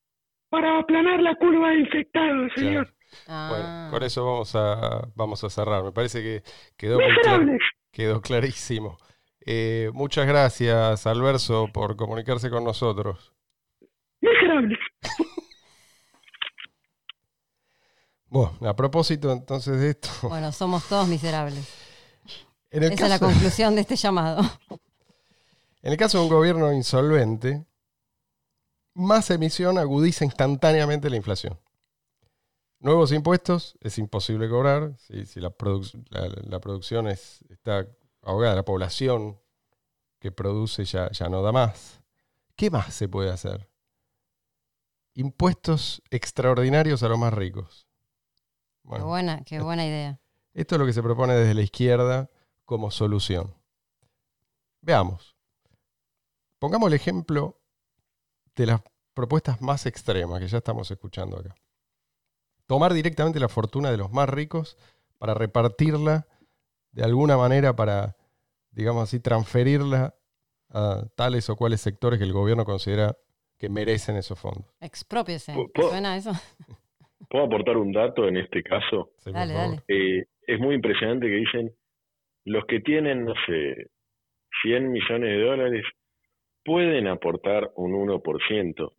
para 0.48 0.79
aplanar 0.79 1.20
la 1.20 1.35
curva 1.35 1.70
de 1.70 1.81
infectados, 1.81 2.53
señor. 2.55 2.88
Ah. 3.29 3.88
con 3.90 4.03
eso 4.03 4.24
vamos 4.24 4.55
a, 4.55 5.09
vamos 5.14 5.44
a 5.44 5.50
cerrar. 5.50 5.83
Me 5.83 5.92
parece 5.92 6.22
que 6.22 6.42
quedó, 6.77 6.98
quedó 7.90 8.20
clarísimo. 8.20 8.98
Eh, 9.46 9.90
muchas 9.92 10.27
gracias, 10.27 11.07
Alverso, 11.07 11.68
por 11.72 11.96
comunicarse 11.96 12.50
con 12.50 12.64
nosotros. 12.64 13.33
Miserables. 14.20 14.79
bueno, 18.29 18.57
a 18.66 18.74
propósito 18.74 19.33
entonces 19.33 19.81
de 19.81 19.90
esto. 19.90 20.09
Bueno, 20.22 20.50
somos 20.53 20.88
todos 20.88 21.07
miserables. 21.09 21.85
Esa 22.70 23.05
es 23.05 23.11
la 23.11 23.18
conclusión 23.18 23.74
de 23.74 23.83
este 23.83 23.96
llamado. 23.96 24.42
En 25.83 25.92
el 25.92 25.98
caso 25.98 26.18
de 26.18 26.24
un 26.24 26.31
gobierno 26.31 26.72
insolvente, 26.72 27.66
más 28.94 29.31
emisión 29.31 29.79
agudiza 29.79 30.24
instantáneamente 30.24 31.11
la 31.11 31.16
inflación. 31.16 31.61
Nuevos 32.81 33.13
impuestos 33.13 33.79
es 33.81 33.99
imposible 33.99 34.49
cobrar. 34.49 34.95
Si, 34.99 35.41
la, 35.41 35.51
producción 35.51 37.09
está 37.09 37.89
ahogada, 38.23 38.55
la 38.55 38.65
población 38.65 39.41
que 40.19 40.31
produce 40.31 40.85
ya, 40.85 41.11
ya 41.11 41.29
no 41.29 41.43
da 41.43 41.53
más. 41.53 42.03
¿Qué 42.57 42.71
más 42.71 42.93
se 42.95 43.09
puede 43.09 43.31
hacer? 43.31 43.71
Impuestos 45.15 46.03
extraordinarios 46.11 47.03
a 47.03 47.09
los 47.09 47.19
más 47.19 47.33
ricos. 47.33 47.89
qué, 48.91 49.03
buena, 49.03 49.43
qué 49.45 49.61
buena 49.61 49.87
idea. 49.87 50.21
Esto 50.53 50.75
es 50.75 50.79
lo 50.79 50.87
que 50.87 50.93
se 50.93 51.03
propone 51.03 51.35
desde 51.35 51.55
la 51.55 51.63
izquierda 51.63 52.31
como 52.65 52.91
solución. 52.91 53.55
Veamos. 54.83 55.35
Pongamos 56.59 56.89
el 56.89 56.95
ejemplo 56.95 57.61
de 58.55 58.67
las 58.67 58.83
propuestas 59.15 59.63
más 59.63 59.87
extremas 59.87 60.41
que 60.41 60.49
ya 60.49 60.59
estamos 60.59 60.91
escuchando 60.91 61.39
acá 61.39 61.55
tomar 62.66 62.92
directamente 62.92 63.40
la 63.40 63.48
fortuna 63.48 63.90
de 63.90 63.96
los 63.96 64.12
más 64.12 64.29
ricos 64.29 64.77
para 65.18 65.35
repartirla 65.35 66.27
de 66.92 67.05
alguna 67.05 67.37
manera 67.37 67.74
para, 67.74 68.16
digamos 68.70 69.05
así, 69.05 69.20
transferirla 69.20 70.14
a 70.70 71.05
tales 71.16 71.48
o 71.50 71.57
cuales 71.57 71.81
sectores 71.81 72.18
que 72.18 72.24
el 72.24 72.33
gobierno 72.33 72.64
considera 72.64 73.16
que 73.59 73.68
merecen 73.68 74.16
esos 74.16 74.38
fondos. 74.38 74.66
Expropiese. 74.81 75.55
¿Suena 75.74 76.16
eso? 76.16 76.33
¿Puedo 77.31 77.44
aportar 77.44 77.77
un 77.77 77.92
dato 77.92 78.29
en 78.29 78.37
este 78.37 78.62
caso? 78.62 79.11
dale, 79.24 79.55
dale. 79.55 79.83
Eh, 79.88 80.24
es 80.46 80.61
muy 80.61 80.74
impresionante 80.74 81.27
que 81.27 81.37
dicen, 81.37 81.72
los 82.44 82.64
que 82.66 82.81
tienen, 82.81 83.24
no 83.24 83.35
sé, 83.46 83.90
100 84.62 84.90
millones 84.90 85.31
de 85.31 85.40
dólares 85.42 85.85
pueden 86.64 87.09
aportar 87.09 87.70
un 87.77 87.92
1%. 87.92 88.92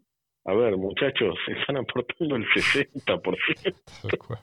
A 0.45 0.53
ver, 0.53 0.77
muchachos, 0.77 1.35
se 1.45 1.53
están 1.59 1.77
aportando 1.77 2.35
el 2.35 2.45
60%. 2.45 4.39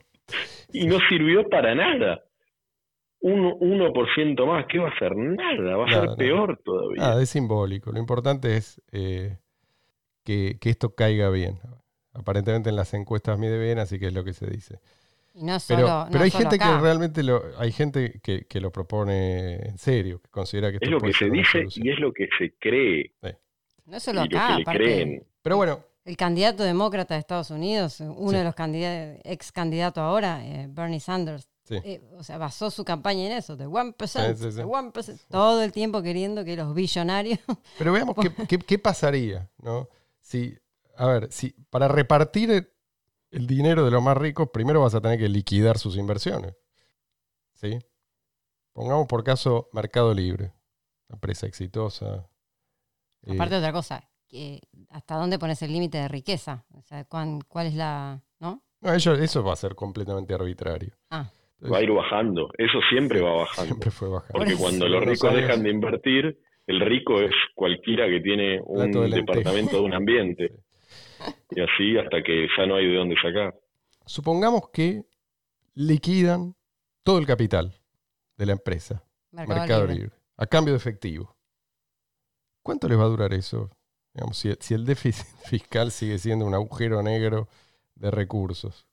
y 0.72 0.86
no 0.86 0.98
sirvió 1.08 1.48
para 1.48 1.74
nada. 1.74 2.22
Un 3.20 3.52
1% 3.60 4.46
más, 4.46 4.66
¿qué 4.66 4.78
va 4.80 4.88
a 4.88 4.90
hacer? 4.90 5.14
Nada, 5.16 5.76
va 5.76 5.86
a 5.86 5.90
ser 5.90 6.16
peor 6.18 6.60
todavía. 6.64 7.02
Nada, 7.02 7.22
es 7.22 7.30
simbólico. 7.30 7.92
Lo 7.92 8.00
importante 8.00 8.56
es 8.56 8.82
eh, 8.90 9.38
que, 10.24 10.58
esto 10.60 10.96
caiga 10.96 11.30
bien. 11.30 11.60
Aparentemente 12.14 12.68
en 12.68 12.74
las 12.74 12.92
encuestas 12.94 13.38
mide 13.38 13.62
bien, 13.62 13.78
así 13.78 14.00
que 14.00 14.08
es 14.08 14.12
lo 14.12 14.24
que 14.24 14.32
se 14.32 14.50
dice. 14.50 14.80
pero, 15.68 16.08
pero 16.10 16.24
hay 16.24 16.32
gente 16.32 16.58
que 16.58 16.78
realmente 16.80 17.22
lo, 17.22 17.42
hay 17.58 17.70
gente 17.70 18.20
que, 18.20 18.60
lo 18.60 18.72
propone 18.72 19.68
en 19.68 19.78
serio, 19.78 20.20
que 20.20 20.28
considera 20.28 20.72
que 20.72 20.78
es 20.80 20.90
lo 20.90 20.98
que 20.98 21.12
se 21.12 21.30
dice 21.30 21.64
y 21.76 21.90
es 21.90 22.00
lo 22.00 22.12
que 22.12 22.28
se 22.36 22.54
cree. 22.58 23.12
No 23.86 24.00
solo 24.00 24.22
acá, 24.22 24.56
aparte. 24.56 25.22
Pero 25.42 25.56
bueno, 25.56 25.84
el 26.04 26.16
candidato 26.16 26.62
demócrata 26.62 27.14
de 27.14 27.20
Estados 27.20 27.50
Unidos, 27.50 28.00
uno 28.00 28.38
de 28.38 28.44
los 28.44 28.54
ex 29.24 29.52
candidatos 29.52 30.02
ahora, 30.02 30.44
eh, 30.44 30.66
Bernie 30.68 31.00
Sanders, 31.00 31.48
eh, 31.70 32.02
o 32.18 32.24
sea, 32.24 32.38
basó 32.38 32.70
su 32.70 32.84
campaña 32.84 33.26
en 33.26 33.32
eso, 33.32 33.56
de 33.56 33.66
1%, 33.66 35.20
todo 35.30 35.62
el 35.62 35.72
tiempo 35.72 36.02
queriendo 36.02 36.44
que 36.44 36.56
los 36.56 36.74
billonarios... 36.74 37.38
Pero 37.78 37.92
veamos 37.92 38.16
qué, 38.48 38.78
pasaría, 38.78 39.48
¿no? 39.58 39.88
Si, 40.20 40.58
a 40.96 41.06
ver, 41.06 41.32
si 41.32 41.50
para 41.70 41.88
repartir 41.88 42.68
el, 43.30 43.46
dinero 43.46 43.84
de 43.84 43.90
los 43.90 44.02
más 44.02 44.16
ricos, 44.16 44.50
primero 44.52 44.82
vas 44.82 44.94
a 44.94 45.00
tener 45.00 45.18
que 45.18 45.28
liquidar 45.28 45.78
sus 45.78 45.96
inversiones. 45.96 46.54
¿Sí? 47.54 47.78
Pongamos 48.72 49.06
por 49.06 49.22
caso 49.22 49.68
Mercado 49.72 50.12
Libre, 50.12 50.52
empresa 51.08 51.46
exitosa. 51.46 52.28
Aparte 53.28 53.54
de 53.54 53.58
otra 53.58 53.72
cosa, 53.72 54.10
hasta 54.90 55.16
dónde 55.16 55.38
pones 55.38 55.62
el 55.62 55.72
límite 55.72 55.98
de 55.98 56.08
riqueza. 56.08 56.64
O 56.74 56.82
sea, 56.82 57.04
cuál 57.04 57.66
es 57.66 57.74
la. 57.74 58.20
¿No? 58.40 58.62
no 58.80 58.92
eso, 58.92 59.44
va 59.44 59.52
a 59.52 59.56
ser 59.56 59.74
completamente 59.74 60.34
arbitrario. 60.34 60.94
Ah. 61.10 61.30
Va 61.70 61.78
a 61.78 61.82
ir 61.82 61.92
bajando. 61.92 62.48
Eso 62.58 62.80
siempre 62.90 63.20
va 63.20 63.34
bajando. 63.34 63.66
Siempre 63.66 63.90
fue 63.90 64.08
bajando. 64.08 64.32
Porque 64.32 64.56
cuando 64.56 64.88
los 64.88 65.04
ricos 65.04 65.32
dejan 65.32 65.62
de 65.62 65.70
invertir, 65.70 66.38
el 66.66 66.80
rico 66.80 67.20
es 67.20 67.30
cualquiera 67.54 68.08
que 68.08 68.20
tiene 68.20 68.60
un 68.64 69.10
departamento 69.10 69.76
de 69.76 69.82
un 69.82 69.94
ambiente. 69.94 70.52
Y 71.50 71.60
así 71.60 71.96
hasta 71.98 72.20
que 72.22 72.48
ya 72.56 72.66
no 72.66 72.76
hay 72.76 72.88
de 72.88 72.96
dónde 72.96 73.14
sacar. 73.22 73.54
Supongamos 74.06 74.70
que 74.70 75.04
liquidan 75.74 76.56
todo 77.04 77.18
el 77.18 77.26
capital 77.26 77.74
de 78.36 78.46
la 78.46 78.52
empresa. 78.52 79.04
Mercado, 79.30 79.86
Libre. 79.86 80.10
A 80.36 80.46
cambio 80.46 80.74
de 80.74 80.78
efectivo. 80.78 81.36
¿Cuánto 82.62 82.88
les 82.88 82.98
va 82.98 83.04
a 83.04 83.08
durar 83.08 83.32
eso? 83.32 83.70
Si, 84.32 84.74
el 84.74 84.84
déficit 84.84 85.26
fiscal 85.44 85.90
sigue 85.90 86.18
siendo 86.18 86.46
un 86.46 86.54
agujero 86.54 87.02
negro 87.02 87.48
de 87.94 88.10
recursos, 88.10 88.86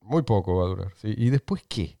muy 0.00 0.22
poco 0.22 0.56
va 0.56 0.64
a 0.64 0.68
durar. 0.68 0.92
¿Y 1.02 1.30
después 1.30 1.62
qué? 1.68 1.98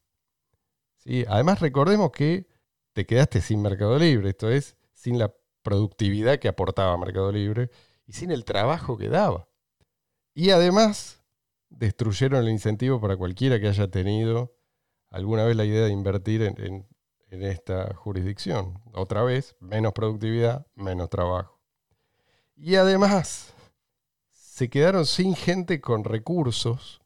Además, 1.28 1.60
recordemos 1.60 2.10
que 2.10 2.46
te 2.92 3.06
quedaste 3.06 3.40
sin 3.40 3.62
Mercado 3.62 3.98
Libre, 3.98 4.30
esto 4.30 4.50
es, 4.50 4.76
sin 4.92 5.18
la 5.18 5.34
productividad 5.62 6.38
que 6.38 6.48
aportaba 6.48 6.96
Mercado 6.96 7.32
Libre 7.32 7.70
y 8.06 8.12
sin 8.12 8.30
el 8.30 8.44
trabajo 8.44 8.96
que 8.96 9.08
daba. 9.08 9.48
Y 10.34 10.50
además, 10.50 11.22
destruyeron 11.68 12.42
el 12.42 12.50
incentivo 12.50 13.00
para 13.00 13.16
cualquiera 13.16 13.60
que 13.60 13.68
haya 13.68 13.90
tenido 13.90 14.54
alguna 15.10 15.44
vez 15.44 15.56
la 15.56 15.64
idea 15.64 15.84
de 15.84 15.92
invertir 15.92 16.42
en 16.42 16.86
esta 17.42 17.94
jurisdicción. 17.94 18.80
Otra 18.92 19.22
vez, 19.22 19.56
menos 19.60 19.92
productividad, 19.92 20.66
menos 20.74 21.08
trabajo. 21.10 21.59
Y 22.62 22.76
además, 22.76 23.54
se 24.32 24.68
quedaron 24.68 25.06
sin 25.06 25.34
gente 25.34 25.80
con 25.80 26.04
recursos 26.04 27.00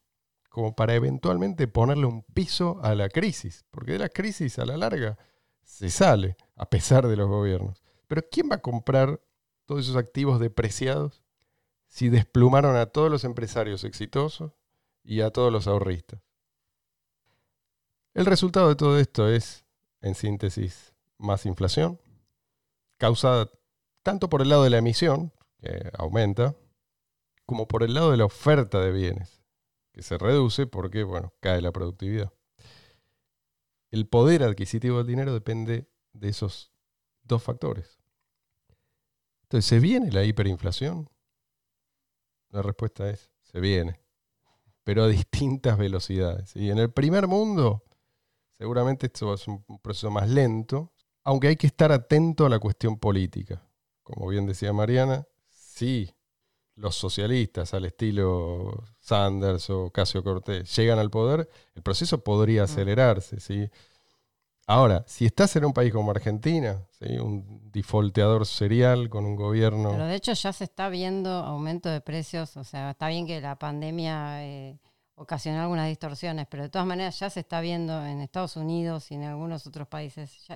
como 0.48 0.74
para 0.74 0.94
eventualmente 0.94 1.68
ponerle 1.68 2.06
un 2.06 2.22
piso 2.22 2.80
a 2.82 2.96
la 2.96 3.08
crisis, 3.08 3.64
porque 3.70 3.92
de 3.92 4.00
la 4.00 4.08
crisis 4.08 4.58
a 4.58 4.66
la 4.66 4.76
larga 4.76 5.16
se 5.62 5.90
sale, 5.90 6.36
a 6.56 6.68
pesar 6.68 7.06
de 7.06 7.16
los 7.16 7.28
gobiernos. 7.28 7.84
Pero 8.08 8.22
¿quién 8.28 8.50
va 8.50 8.56
a 8.56 8.62
comprar 8.62 9.20
todos 9.64 9.84
esos 9.84 9.96
activos 9.96 10.40
depreciados 10.40 11.22
si 11.86 12.08
desplumaron 12.08 12.74
a 12.74 12.86
todos 12.86 13.08
los 13.08 13.22
empresarios 13.22 13.84
exitosos 13.84 14.52
y 15.04 15.20
a 15.20 15.30
todos 15.30 15.52
los 15.52 15.68
ahorristas? 15.68 16.20
El 18.12 18.26
resultado 18.26 18.70
de 18.70 18.76
todo 18.76 18.98
esto 18.98 19.28
es, 19.28 19.64
en 20.00 20.16
síntesis, 20.16 20.94
más 21.16 21.46
inflación, 21.46 22.00
causada 22.98 23.50
tanto 24.02 24.28
por 24.28 24.42
el 24.42 24.48
lado 24.48 24.64
de 24.64 24.70
la 24.70 24.78
emisión, 24.78 25.32
aumenta, 25.98 26.54
como 27.46 27.66
por 27.68 27.82
el 27.82 27.94
lado 27.94 28.10
de 28.10 28.16
la 28.16 28.24
oferta 28.24 28.80
de 28.80 28.92
bienes, 28.92 29.42
que 29.92 30.02
se 30.02 30.18
reduce 30.18 30.66
porque, 30.66 31.02
bueno, 31.02 31.32
cae 31.40 31.60
la 31.60 31.72
productividad. 31.72 32.32
El 33.90 34.08
poder 34.08 34.42
adquisitivo 34.42 34.98
del 34.98 35.06
dinero 35.06 35.32
depende 35.32 35.88
de 36.12 36.28
esos 36.28 36.72
dos 37.22 37.42
factores. 37.42 37.98
Entonces, 39.42 39.68
¿se 39.68 39.78
viene 39.78 40.10
la 40.10 40.24
hiperinflación? 40.24 41.08
La 42.50 42.62
respuesta 42.62 43.08
es, 43.10 43.30
se 43.42 43.60
viene, 43.60 44.00
pero 44.82 45.04
a 45.04 45.08
distintas 45.08 45.78
velocidades. 45.78 46.56
Y 46.56 46.70
en 46.70 46.78
el 46.78 46.92
primer 46.92 47.28
mundo, 47.28 47.84
seguramente 48.58 49.06
esto 49.06 49.34
es 49.34 49.46
un 49.46 49.64
proceso 49.80 50.10
más 50.10 50.28
lento, 50.28 50.92
aunque 51.24 51.48
hay 51.48 51.56
que 51.56 51.66
estar 51.66 51.90
atento 51.92 52.46
a 52.46 52.48
la 52.48 52.58
cuestión 52.58 52.98
política. 52.98 53.66
como 54.02 54.28
bien 54.28 54.46
decía 54.46 54.72
Mariana, 54.72 55.26
si 55.74 56.14
los 56.76 56.94
socialistas 56.94 57.74
al 57.74 57.84
estilo 57.84 58.84
Sanders 59.00 59.70
o 59.70 59.90
Casio 59.90 60.22
Cortés 60.22 60.74
llegan 60.76 61.00
al 61.00 61.10
poder, 61.10 61.48
el 61.74 61.82
proceso 61.82 62.22
podría 62.22 62.62
acelerarse, 62.62 63.40
¿sí? 63.40 63.68
Ahora, 64.66 65.04
si 65.06 65.26
estás 65.26 65.56
en 65.56 65.64
un 65.64 65.72
país 65.72 65.92
como 65.92 66.12
Argentina, 66.12 66.80
¿sí? 66.92 67.18
un 67.18 67.70
defaulteador 67.70 68.46
serial 68.46 69.10
con 69.10 69.26
un 69.26 69.36
gobierno... 69.36 69.90
Pero 69.90 70.06
de 70.06 70.14
hecho 70.14 70.32
ya 70.32 70.52
se 70.52 70.64
está 70.64 70.88
viendo 70.88 71.28
aumento 71.30 71.90
de 71.90 72.00
precios, 72.00 72.56
o 72.56 72.64
sea, 72.64 72.90
está 72.92 73.08
bien 73.08 73.26
que 73.26 73.40
la 73.40 73.58
pandemia 73.58 74.44
eh, 74.44 74.78
ocasionó 75.16 75.60
algunas 75.60 75.88
distorsiones, 75.88 76.46
pero 76.48 76.62
de 76.62 76.70
todas 76.70 76.86
maneras 76.86 77.18
ya 77.18 77.28
se 77.28 77.40
está 77.40 77.60
viendo 77.60 78.04
en 78.06 78.20
Estados 78.20 78.56
Unidos 78.56 79.10
y 79.10 79.16
en 79.16 79.24
algunos 79.24 79.66
otros 79.66 79.88
países 79.88 80.46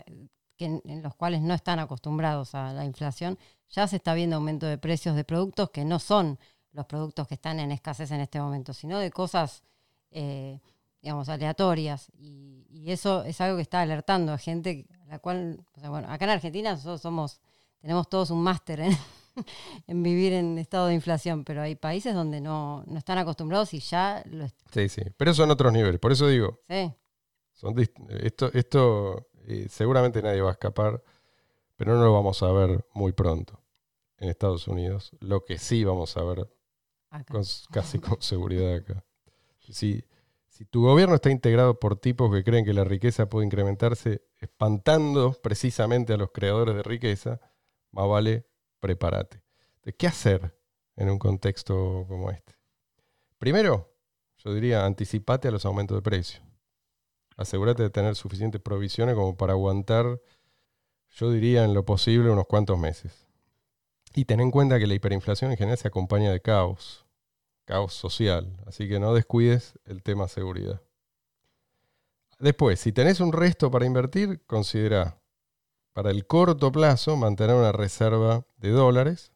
que 0.59 0.67
en, 0.85 1.03
los 1.03 1.15
cuales 1.15 1.41
no 1.41 1.55
están 1.55 1.79
acostumbrados 1.79 2.55
a 2.55 2.73
la 2.75 2.85
inflación, 2.85 3.39
ya 3.71 3.87
se 3.87 3.97
está 3.97 4.13
viendo 4.13 4.37
aumento 4.37 4.67
de 4.67 4.77
precios 4.77 5.17
de 5.17 5.25
productos 5.25 5.71
que 5.71 5.85
no 5.85 5.99
son 5.99 6.39
los 6.73 6.85
productos 6.85 7.27
que 7.27 7.35
están 7.35 7.61
en 7.61 7.73
escasez 7.73 8.11
en 8.11 8.21
este 8.21 8.41
momento, 8.41 8.75
sino 8.75 8.99
de 8.99 9.11
cosas... 9.11 9.63
Eh, 10.11 10.61
digamos, 11.03 11.29
aleatorias. 11.29 12.11
Y, 12.19 12.65
eso 12.87 13.25
es 13.25 13.39
algo 13.43 13.57
que 13.57 13.63
está 13.63 13.83
alertando 13.83 14.33
a 14.33 14.39
gente 14.39 14.87
a 15.03 15.07
la 15.07 15.19
cual, 15.19 15.63
bueno, 15.89 16.11
acá 16.11 16.25
en 16.25 16.31
Argentina 16.31 16.71
nosotros 16.71 17.03
somos, 17.03 17.41
tenemos 17.81 18.09
todos 18.09 18.31
un 18.31 18.43
máster 18.43 18.81
en, 18.81 18.97
vivir 20.03 20.33
en 20.33 20.57
estado 20.57 20.87
de 20.87 20.95
inflación, 20.95 21.45
pero 21.45 21.61
hay 21.61 21.75
países 21.75 22.15
donde 22.15 22.41
no, 22.41 22.85
están 22.97 23.19
acostumbrados 23.19 23.75
y 23.75 23.81
ya 23.81 24.23
lo 24.27 24.49
Sí, 24.73 24.89
sí, 24.89 25.03
pero 25.19 25.35
son 25.35 25.51
otros 25.51 25.71
niveles, 25.71 26.01
por 26.01 26.13
eso 26.13 26.29
digo. 26.29 26.61
Sí. 26.69 26.95
Son 27.53 27.75
esto 28.21 28.51
esto 28.55 29.28
eh, 29.49 29.67
seguramente 29.71 30.21
nadie 30.21 30.43
va 30.43 30.51
a 30.51 30.53
escapar, 30.53 31.03
pero 31.77 31.95
no 31.95 32.05
lo 32.05 32.13
vamos 32.13 32.43
a 32.43 32.53
ver 32.53 32.85
muy 32.93 33.13
pronto 33.13 33.63
en 34.19 34.29
Estados 34.29 34.69
Unidos. 34.69 35.13
Lo 35.21 35.45
que 35.45 35.59
sí 35.59 35.85
vamos 35.85 36.17
a 36.19 36.23
ver 36.23 36.51
casi 37.71 37.99
con 37.99 38.21
seguridad 38.21 38.75
acá. 38.75 39.05
Sí, 39.71 40.05
si 40.49 40.65
tu 40.67 40.83
gobierno 40.83 41.15
está 41.15 41.31
integrado 41.31 41.79
por 41.79 41.97
tipos 41.97 42.31
que 42.31 42.45
creen 42.45 42.65
que 42.65 42.75
la 42.75 42.85
riqueza 42.85 43.29
puede 43.29 43.47
incrementarse 43.47 44.23
espantando 44.39 45.33
precisamente 45.43 46.13
a 46.13 46.19
los 46.19 46.31
creadores 46.31 46.75
de 46.75 46.83
riqueza, 46.83 47.41
más 47.91 48.07
vale 48.07 48.47
prepárate. 48.81 49.43
¿Qué 49.97 50.07
hacer 50.07 50.55
en 50.97 51.09
un 51.09 51.19
contexto 51.19 52.05
como 52.07 52.31
este? 52.31 52.55
Primero, 53.39 53.95
yo 54.37 54.53
diría, 54.53 54.85
anticipate 54.85 55.49
a 55.49 55.51
los 55.51 55.65
aumentos 55.65 55.97
de 55.97 56.03
precios. 56.03 56.48
Asegúrate 57.39 57.83
de 57.83 57.91
tener 57.91 58.15
suficientes 58.17 58.61
provisiones 58.61 59.15
como 59.15 59.35
para 59.37 59.55
aguantar, 59.55 60.21
yo 61.09 61.31
diría, 61.31 61.65
en 61.65 61.73
lo 61.73 61.87
posible 61.87 62.31
unos 62.31 62.47
cuantos 62.47 62.79
meses. 62.79 63.27
Y 64.15 64.27
ten 64.27 64.41
en 64.41 64.51
cuenta 64.51 64.79
que 64.79 64.87
la 64.87 64.95
hiperinflación 64.95 65.53
en 65.53 65.57
general 65.57 65.79
se 65.79 65.89
acompaña 65.89 66.31
de 66.31 66.43
caos 66.43 67.07
caos 67.69 67.93
social. 67.93 68.57
Así 68.67 68.89
que 68.89 68.99
no 68.99 69.13
descuides 69.13 69.79
el 69.85 70.03
tema 70.03 70.27
seguridad. 70.27 70.81
Después, 72.39 72.81
si 72.81 72.93
tenés 72.93 73.21
un 73.21 73.33
resto 73.33 73.71
para 73.71 73.85
invertir, 73.85 74.43
considera 74.47 75.21
para 75.93 76.11
el 76.11 76.27
corto 76.27 76.73
plazo 76.73 77.17
mantener 77.17 77.55
una 77.55 77.73
reserva 77.73 78.47
de 78.57 78.71
dólares 78.71 79.33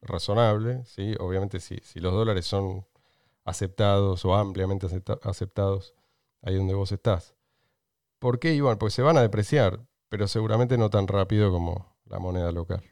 razonable. 0.00 0.84
¿sí? 0.84 1.14
Obviamente, 1.18 1.58
si, 1.58 1.78
si 1.78 1.98
los 1.98 2.12
dólares 2.12 2.46
son 2.46 2.86
aceptados 3.44 4.24
o 4.24 4.34
ampliamente 4.36 4.86
aceptados 5.22 5.94
ahí 6.44 6.54
donde 6.56 6.74
vos 6.74 6.92
estás. 6.92 7.34
¿Por 8.18 8.38
qué? 8.38 8.54
Igual, 8.54 8.78
pues 8.78 8.94
se 8.94 9.02
van 9.02 9.16
a 9.16 9.22
depreciar, 9.22 9.80
pero 10.08 10.28
seguramente 10.28 10.78
no 10.78 10.90
tan 10.90 11.08
rápido 11.08 11.50
como 11.50 11.96
la 12.04 12.18
moneda 12.18 12.52
local. 12.52 12.84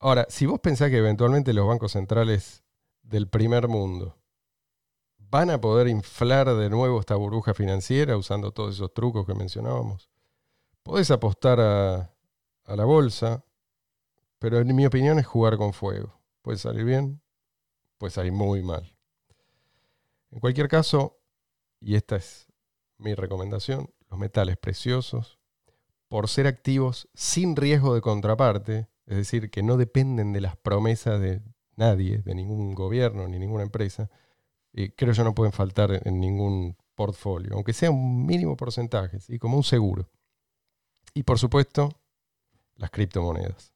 Ahora, 0.00 0.26
si 0.28 0.46
vos 0.46 0.60
pensás 0.60 0.90
que 0.90 0.98
eventualmente 0.98 1.52
los 1.52 1.66
bancos 1.66 1.92
centrales 1.92 2.62
del 3.02 3.28
primer 3.28 3.68
mundo 3.68 4.16
van 5.18 5.50
a 5.50 5.60
poder 5.60 5.88
inflar 5.88 6.54
de 6.54 6.70
nuevo 6.70 7.00
esta 7.00 7.16
burbuja 7.16 7.52
financiera 7.52 8.16
usando 8.16 8.52
todos 8.52 8.76
esos 8.76 8.94
trucos 8.94 9.26
que 9.26 9.34
mencionábamos. 9.34 10.08
Podés 10.82 11.10
apostar 11.10 11.60
a, 11.60 12.14
la 12.64 12.84
bolsa, 12.84 13.44
pero 14.38 14.58
en 14.58 14.74
mi 14.74 14.86
opinión 14.86 15.18
es 15.18 15.26
jugar 15.26 15.56
con 15.56 15.72
fuego. 15.72 16.20
Puede 16.42 16.58
salir 16.58 16.84
bien, 16.84 17.20
puede 17.98 18.10
salir 18.10 18.32
muy 18.32 18.62
mal. 18.62 18.94
En 20.30 20.40
cualquier 20.40 20.68
caso, 20.68 21.17
y 21.80 21.96
esta 21.96 22.16
es 22.16 22.48
mi 22.98 23.14
recomendación, 23.14 23.90
los 24.10 24.18
metales 24.18 24.56
preciosos, 24.56 25.38
por 26.08 26.28
ser 26.28 26.46
activos 26.46 27.08
sin 27.14 27.56
riesgo 27.56 27.94
de 27.94 28.00
contraparte, 28.00 28.88
es 29.06 29.16
decir, 29.16 29.50
que 29.50 29.62
no 29.62 29.76
dependen 29.76 30.32
de 30.32 30.40
las 30.40 30.56
promesas 30.56 31.20
de 31.20 31.42
nadie, 31.76 32.18
de 32.18 32.34
ningún 32.34 32.74
gobierno 32.74 33.28
ni 33.28 33.38
ninguna 33.38 33.62
empresa, 33.62 34.10
eh, 34.72 34.92
creo 34.96 35.12
yo 35.12 35.24
no 35.24 35.34
pueden 35.34 35.52
faltar 35.52 36.02
en 36.04 36.20
ningún 36.20 36.76
portfolio, 36.94 37.54
aunque 37.54 37.72
sea 37.72 37.90
un 37.90 38.26
mínimo 38.26 38.56
porcentaje, 38.56 39.20
¿sí? 39.20 39.38
como 39.38 39.56
un 39.56 39.64
seguro. 39.64 40.10
Y 41.14 41.22
por 41.22 41.38
supuesto, 41.38 41.90
las 42.76 42.90
criptomonedas. 42.90 43.72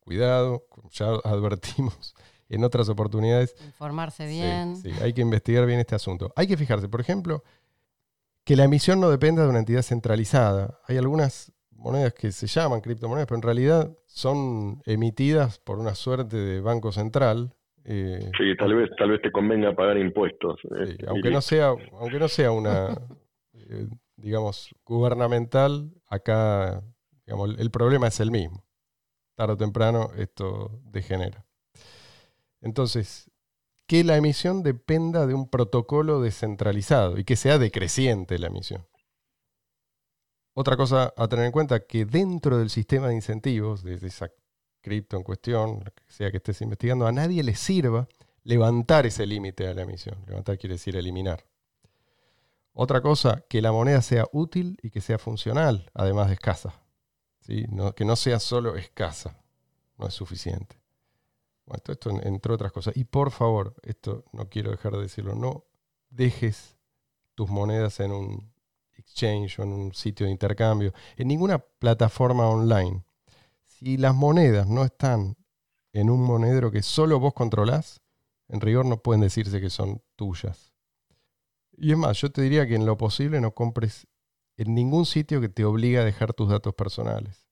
Cuidado, 0.00 0.66
ya 0.90 1.06
advertimos 1.24 2.14
en 2.54 2.64
otras 2.64 2.88
oportunidades. 2.88 3.54
Informarse 3.64 4.26
bien. 4.26 4.76
sí, 4.76 4.90
hay 5.02 5.12
que 5.12 5.22
investigar 5.22 5.66
bien 5.66 5.80
este 5.80 5.94
asunto. 5.94 6.32
Hay 6.36 6.46
que 6.46 6.56
fijarse, 6.56 6.88
por 6.88 7.00
ejemplo, 7.00 7.42
que 8.44 8.56
la 8.56 8.64
emisión 8.64 9.00
no 9.00 9.10
dependa 9.10 9.42
de 9.42 9.48
una 9.48 9.58
entidad 9.58 9.82
centralizada. 9.82 10.78
Hay 10.86 10.96
algunas 10.96 11.52
monedas 11.70 12.14
que 12.14 12.32
se 12.32 12.46
llaman 12.46 12.80
criptomonedas, 12.80 13.26
pero 13.26 13.36
en 13.36 13.42
realidad 13.42 13.98
son 14.06 14.80
emitidas 14.86 15.58
por 15.58 15.78
una 15.78 15.94
suerte 15.94 16.36
de 16.36 16.60
banco 16.60 16.92
central. 16.92 17.54
Eh, 17.84 18.30
sí, 18.38 18.56
tal 18.56 18.74
vez, 18.74 18.90
tal 18.96 19.10
vez 19.10 19.20
te 19.20 19.30
convenga 19.30 19.74
pagar 19.74 19.98
impuestos. 19.98 20.60
Este, 20.80 21.06
aunque, 21.06 21.30
no 21.30 21.40
sea, 21.40 21.74
aunque 21.98 22.18
no 22.18 22.28
sea 22.28 22.50
una, 22.52 22.88
eh, 23.52 23.86
digamos, 24.16 24.74
gubernamental, 24.84 25.90
acá 26.08 26.82
digamos, 27.26 27.58
el 27.58 27.70
problema 27.70 28.08
es 28.08 28.20
el 28.20 28.30
mismo. 28.30 28.64
Tarde 29.34 29.54
o 29.54 29.56
temprano 29.56 30.10
esto 30.16 30.80
degenera. 30.84 31.43
Entonces, 32.64 33.30
que 33.86 34.02
la 34.04 34.16
emisión 34.16 34.62
dependa 34.62 35.26
de 35.26 35.34
un 35.34 35.48
protocolo 35.48 36.22
descentralizado 36.22 37.18
y 37.18 37.24
que 37.24 37.36
sea 37.36 37.58
decreciente 37.58 38.38
la 38.38 38.46
emisión. 38.46 38.86
Otra 40.54 40.76
cosa 40.76 41.12
a 41.16 41.28
tener 41.28 41.44
en 41.44 41.52
cuenta, 41.52 41.80
que 41.80 42.06
dentro 42.06 42.58
del 42.58 42.70
sistema 42.70 43.08
de 43.08 43.16
incentivos, 43.16 43.82
de 43.82 43.94
esa 43.94 44.30
cripto 44.80 45.16
en 45.16 45.22
cuestión, 45.24 45.80
que 45.80 46.12
sea 46.12 46.30
que 46.30 46.38
estés 46.38 46.62
investigando, 46.62 47.06
a 47.06 47.12
nadie 47.12 47.42
le 47.42 47.54
sirva 47.54 48.08
levantar 48.44 49.04
ese 49.04 49.26
límite 49.26 49.66
a 49.66 49.74
la 49.74 49.82
emisión. 49.82 50.16
Levantar 50.26 50.58
quiere 50.58 50.76
decir 50.76 50.96
eliminar. 50.96 51.44
Otra 52.72 53.02
cosa, 53.02 53.44
que 53.48 53.60
la 53.60 53.72
moneda 53.72 54.00
sea 54.00 54.26
útil 54.32 54.78
y 54.82 54.90
que 54.90 55.00
sea 55.00 55.18
funcional, 55.18 55.90
además 55.92 56.28
de 56.28 56.34
escasa. 56.34 56.80
¿Sí? 57.40 57.66
que 57.94 58.06
no 58.06 58.16
sea 58.16 58.40
solo 58.40 58.74
escasa, 58.76 59.38
no 59.98 60.06
es 60.08 60.14
suficiente. 60.14 60.83
Esto 61.72 62.10
entre 62.22 62.52
otras 62.52 62.72
cosas. 62.72 62.96
Y 62.96 63.04
por 63.04 63.30
favor, 63.30 63.74
esto 63.82 64.24
no 64.32 64.48
quiero 64.48 64.70
dejar 64.70 64.92
de 64.92 65.02
decirlo, 65.02 65.34
no 65.34 65.64
dejes 66.10 66.76
tus 67.34 67.48
monedas 67.48 68.00
en 68.00 68.12
un 68.12 68.52
exchange 68.96 69.58
o 69.58 69.62
en 69.62 69.72
un 69.72 69.94
sitio 69.94 70.26
de 70.26 70.32
intercambio, 70.32 70.92
en 71.16 71.28
ninguna 71.28 71.58
plataforma 71.58 72.48
online. 72.48 73.04
Si 73.66 73.96
las 73.96 74.14
monedas 74.14 74.68
no 74.68 74.84
están 74.84 75.36
en 75.92 76.10
un 76.10 76.22
monedero 76.22 76.70
que 76.70 76.82
solo 76.82 77.18
vos 77.18 77.34
controlás, 77.34 78.00
en 78.48 78.60
rigor 78.60 78.84
no 78.86 79.02
pueden 79.02 79.22
decirse 79.22 79.60
que 79.60 79.70
son 79.70 80.02
tuyas. 80.16 80.72
Y 81.76 81.90
es 81.90 81.98
más, 81.98 82.20
yo 82.20 82.30
te 82.30 82.42
diría 82.42 82.68
que 82.68 82.76
en 82.76 82.86
lo 82.86 82.96
posible 82.96 83.40
no 83.40 83.52
compres 83.52 84.06
en 84.56 84.74
ningún 84.74 85.06
sitio 85.06 85.40
que 85.40 85.48
te 85.48 85.64
obligue 85.64 85.98
a 85.98 86.04
dejar 86.04 86.34
tus 86.34 86.48
datos 86.48 86.74
personales. 86.74 87.48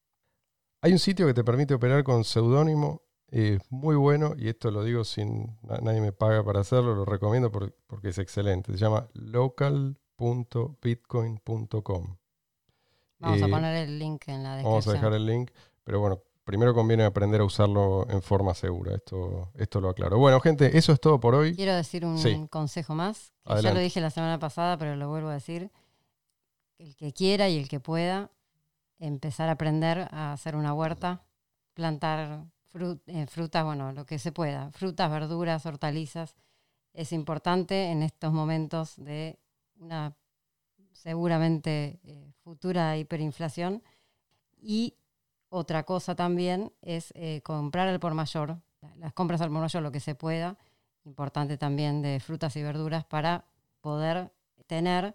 Hay 0.81 0.93
un 0.93 0.99
sitio 0.99 1.27
que 1.27 1.35
te 1.35 1.45
permite 1.45 1.75
operar 1.75 2.05
con 2.05 2.25
seudónimo 2.25 3.03
eh, 3.35 3.59
muy 3.71 3.97
bueno, 3.97 4.35
y 4.37 4.49
esto 4.49 4.71
lo 4.71 4.85
digo 4.85 5.05
sin 5.05 5.59
nadie 5.63 6.03
me 6.03 6.13
paga 6.13 6.45
para 6.45 6.61
hacerlo, 6.61 6.95
lo 6.95 7.07
recomiendo 7.07 7.51
porque 7.51 8.09
es 8.11 8.19
excelente. 8.19 8.73
Se 8.73 8.79
llama 8.79 9.09
Local 9.15 9.97
bitcoin.com 10.83 12.17
Vamos 13.19 13.43
a 13.43 13.47
eh, 13.47 13.49
poner 13.49 13.89
el 13.89 13.99
link 13.99 14.25
en 14.27 14.43
la 14.43 14.57
descripción. 14.57 14.71
Vamos 14.71 14.89
a 14.89 14.93
dejar 14.93 15.13
el 15.15 15.25
link, 15.25 15.51
pero 15.83 16.01
bueno, 16.01 16.23
primero 16.45 16.75
conviene 16.75 17.05
aprender 17.05 17.41
a 17.41 17.45
usarlo 17.45 18.07
en 18.11 18.21
forma 18.21 18.53
segura. 18.53 18.95
Esto, 18.95 19.51
esto 19.55 19.81
lo 19.81 19.89
aclaro. 19.89 20.19
Bueno, 20.19 20.39
gente, 20.41 20.77
eso 20.77 20.93
es 20.93 21.01
todo 21.01 21.19
por 21.19 21.35
hoy. 21.35 21.57
Quiero 21.57 21.75
decir 21.75 22.05
un 22.05 22.49
consejo 22.49 22.95
más, 22.95 23.33
que 23.47 23.63
ya 23.63 23.73
lo 23.73 23.81
dije 23.81 24.01
la 24.03 24.11
semana 24.11 24.39
pasada, 24.39 24.77
pero 24.77 24.95
lo 24.97 25.09
vuelvo 25.09 25.29
a 25.29 25.35
decir. 25.35 25.71
El 26.79 26.97
que 26.97 27.13
quiera 27.13 27.49
y 27.49 27.57
el 27.57 27.69
que 27.69 27.81
pueda 27.81 28.31
empezar 28.99 29.49
a 29.49 29.53
aprender 29.53 30.09
a 30.11 30.33
hacer 30.33 30.55
una 30.55 30.75
huerta, 30.75 31.25
plantar 31.73 32.45
eh, 33.07 33.27
frutas, 33.27 33.65
bueno, 33.65 33.93
lo 33.93 34.07
que 34.07 34.19
se 34.19 34.33
pueda, 34.33 34.71
frutas, 34.73 35.11
verduras, 35.11 35.67
hortalizas. 35.67 36.35
Es 36.93 37.13
importante 37.13 37.91
en 37.91 38.03
estos 38.03 38.33
momentos 38.33 38.97
de 38.97 39.39
una 39.79 40.15
seguramente 40.93 42.01
eh, 42.05 42.33
futura 42.45 42.97
hiperinflación 42.97 43.83
y 44.61 44.95
otra 45.49 45.83
cosa 45.83 46.15
también 46.15 46.73
es 46.81 47.13
eh, 47.15 47.41
comprar 47.43 47.89
al 47.89 48.01
por 48.01 48.15
mayor, 48.15 48.59
las 48.97 49.13
compras 49.13 49.41
al 49.41 49.51
por 49.51 49.61
mayor 49.61 49.83
lo 49.83 49.93
que 49.93 50.01
se 50.01 50.15
pueda, 50.15 50.57
importante 51.05 51.59
también 51.59 52.03
de 52.03 52.21
frutas 52.21 52.57
y 52.57 52.63
verduras 52.63 53.05
para 53.05 53.45
poder 53.81 54.33
tener, 54.67 55.15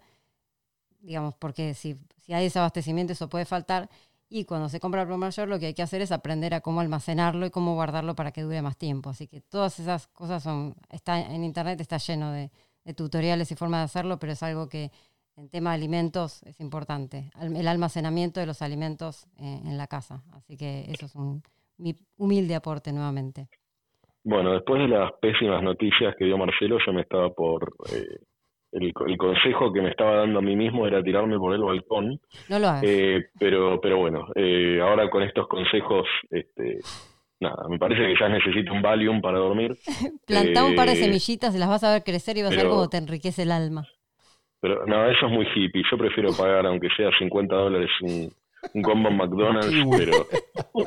digamos, 1.00 1.34
porque 1.34 1.74
si, 1.74 1.98
si 2.20 2.34
hay 2.34 2.44
desabastecimiento 2.44 3.14
eso 3.14 3.28
puede 3.28 3.46
faltar, 3.46 3.88
y 4.28 4.44
cuando 4.44 4.68
se 4.68 4.80
compra 4.80 5.02
al 5.02 5.08
por 5.08 5.16
mayor 5.16 5.48
lo 5.48 5.58
que 5.58 5.66
hay 5.66 5.74
que 5.74 5.82
hacer 5.82 6.02
es 6.02 6.12
aprender 6.12 6.54
a 6.54 6.60
cómo 6.60 6.80
almacenarlo 6.80 7.46
y 7.46 7.50
cómo 7.50 7.74
guardarlo 7.74 8.14
para 8.14 8.30
que 8.30 8.42
dure 8.42 8.60
más 8.62 8.76
tiempo. 8.76 9.10
Así 9.10 9.26
que 9.26 9.40
todas 9.40 9.80
esas 9.80 10.06
cosas 10.08 10.42
son, 10.42 10.74
está 10.90 11.18
en 11.20 11.44
internet 11.44 11.80
está 11.80 11.96
lleno 11.98 12.32
de, 12.32 12.50
tutoriales 12.96 13.52
y 13.52 13.54
formas 13.54 13.80
de 13.80 13.84
hacerlo, 13.84 14.18
pero 14.18 14.32
es 14.32 14.42
algo 14.42 14.68
que 14.68 14.90
en 15.36 15.50
tema 15.50 15.70
de 15.70 15.76
alimentos 15.76 16.42
es 16.44 16.58
importante. 16.60 17.30
El 17.40 17.68
almacenamiento 17.68 18.40
de 18.40 18.46
los 18.46 18.62
alimentos 18.62 19.26
eh, 19.38 19.60
en 19.62 19.76
la 19.76 19.86
casa. 19.86 20.22
Así 20.32 20.56
que 20.56 20.86
eso 20.90 21.04
es 21.04 21.14
un 21.14 21.42
mi 21.78 21.94
humilde 22.16 22.54
aporte 22.54 22.92
nuevamente. 22.92 23.48
Bueno, 24.24 24.52
después 24.52 24.82
de 24.82 24.88
las 24.88 25.12
pésimas 25.20 25.62
noticias 25.62 26.14
que 26.18 26.24
dio 26.24 26.36
Marcelo, 26.36 26.78
yo 26.84 26.92
me 26.92 27.02
estaba 27.02 27.30
por 27.30 27.72
eh, 27.94 28.18
el, 28.72 28.92
consejo 29.16 29.72
que 29.72 29.80
me 29.80 29.90
estaba 29.90 30.16
dando 30.16 30.38
a 30.40 30.42
mí 30.42 30.54
mismo 30.54 30.86
era 30.86 31.02
tirarme 31.02 31.38
por 31.38 31.54
el 31.54 31.62
balcón. 31.62 32.20
No 32.48 32.58
lo 32.58 32.68
hagas. 32.68 32.82
Eh, 32.84 33.28
pero, 33.38 33.80
pero 33.80 33.98
bueno, 33.98 34.28
eh, 34.34 34.78
ahora 34.80 35.08
con 35.08 35.22
estos 35.22 35.48
consejos, 35.48 36.06
este, 36.30 36.80
nada, 37.40 37.66
me 37.68 37.78
parece 37.78 38.02
que 38.02 38.14
ya 38.20 38.28
necesito 38.28 38.72
un 38.72 38.82
Valium 38.82 39.20
para 39.20 39.38
dormir. 39.38 39.76
Plantá 40.26 40.64
un 40.64 40.74
par 40.74 40.88
de 40.88 40.94
eh, 40.94 40.96
semillitas 40.96 41.54
y 41.54 41.58
las 41.58 41.68
vas 41.68 41.84
a 41.84 41.92
ver 41.92 42.04
crecer 42.04 42.36
y 42.36 42.42
vas 42.42 42.52
a 42.52 42.56
ver 42.56 42.68
cómo 42.68 42.88
te 42.88 42.98
enriquece 42.98 43.42
el 43.42 43.52
alma. 43.52 43.86
Pero 44.60 44.84
no, 44.86 45.08
eso 45.08 45.26
es 45.26 45.32
muy 45.32 45.46
hippie. 45.54 45.84
Yo 45.90 45.96
prefiero 45.96 46.32
pagar, 46.32 46.66
aunque 46.66 46.88
sea 46.96 47.10
50 47.18 47.54
dólares, 47.54 47.90
un, 48.02 48.30
un 48.74 48.82
combo 48.82 49.08
en 49.08 49.16
McDonald's, 49.16 49.86
pero... 49.96 50.26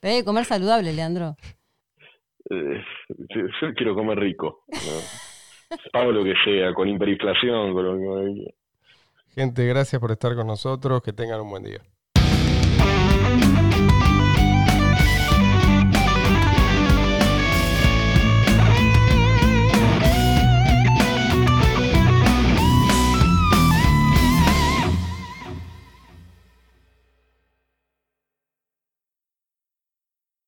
pero 0.00 0.14
hay 0.14 0.20
que 0.20 0.24
comer 0.24 0.44
saludable, 0.44 0.92
Leandro. 0.92 1.34
yo 2.48 3.74
quiero 3.74 3.96
comer 3.96 4.20
rico. 4.20 4.64
pago 5.92 6.12
lo 6.12 6.24
que 6.24 6.34
sea, 6.44 6.72
con 6.74 6.88
hiperinflación, 6.88 7.72
con 7.72 7.84
lo 7.84 7.96
que... 7.98 8.54
Gente, 9.34 9.66
gracias 9.66 10.00
por 10.00 10.12
estar 10.12 10.34
con 10.34 10.46
nosotros, 10.46 11.02
que 11.02 11.12
tengan 11.12 11.40
un 11.40 11.50
buen 11.50 11.62
día. 11.62 11.80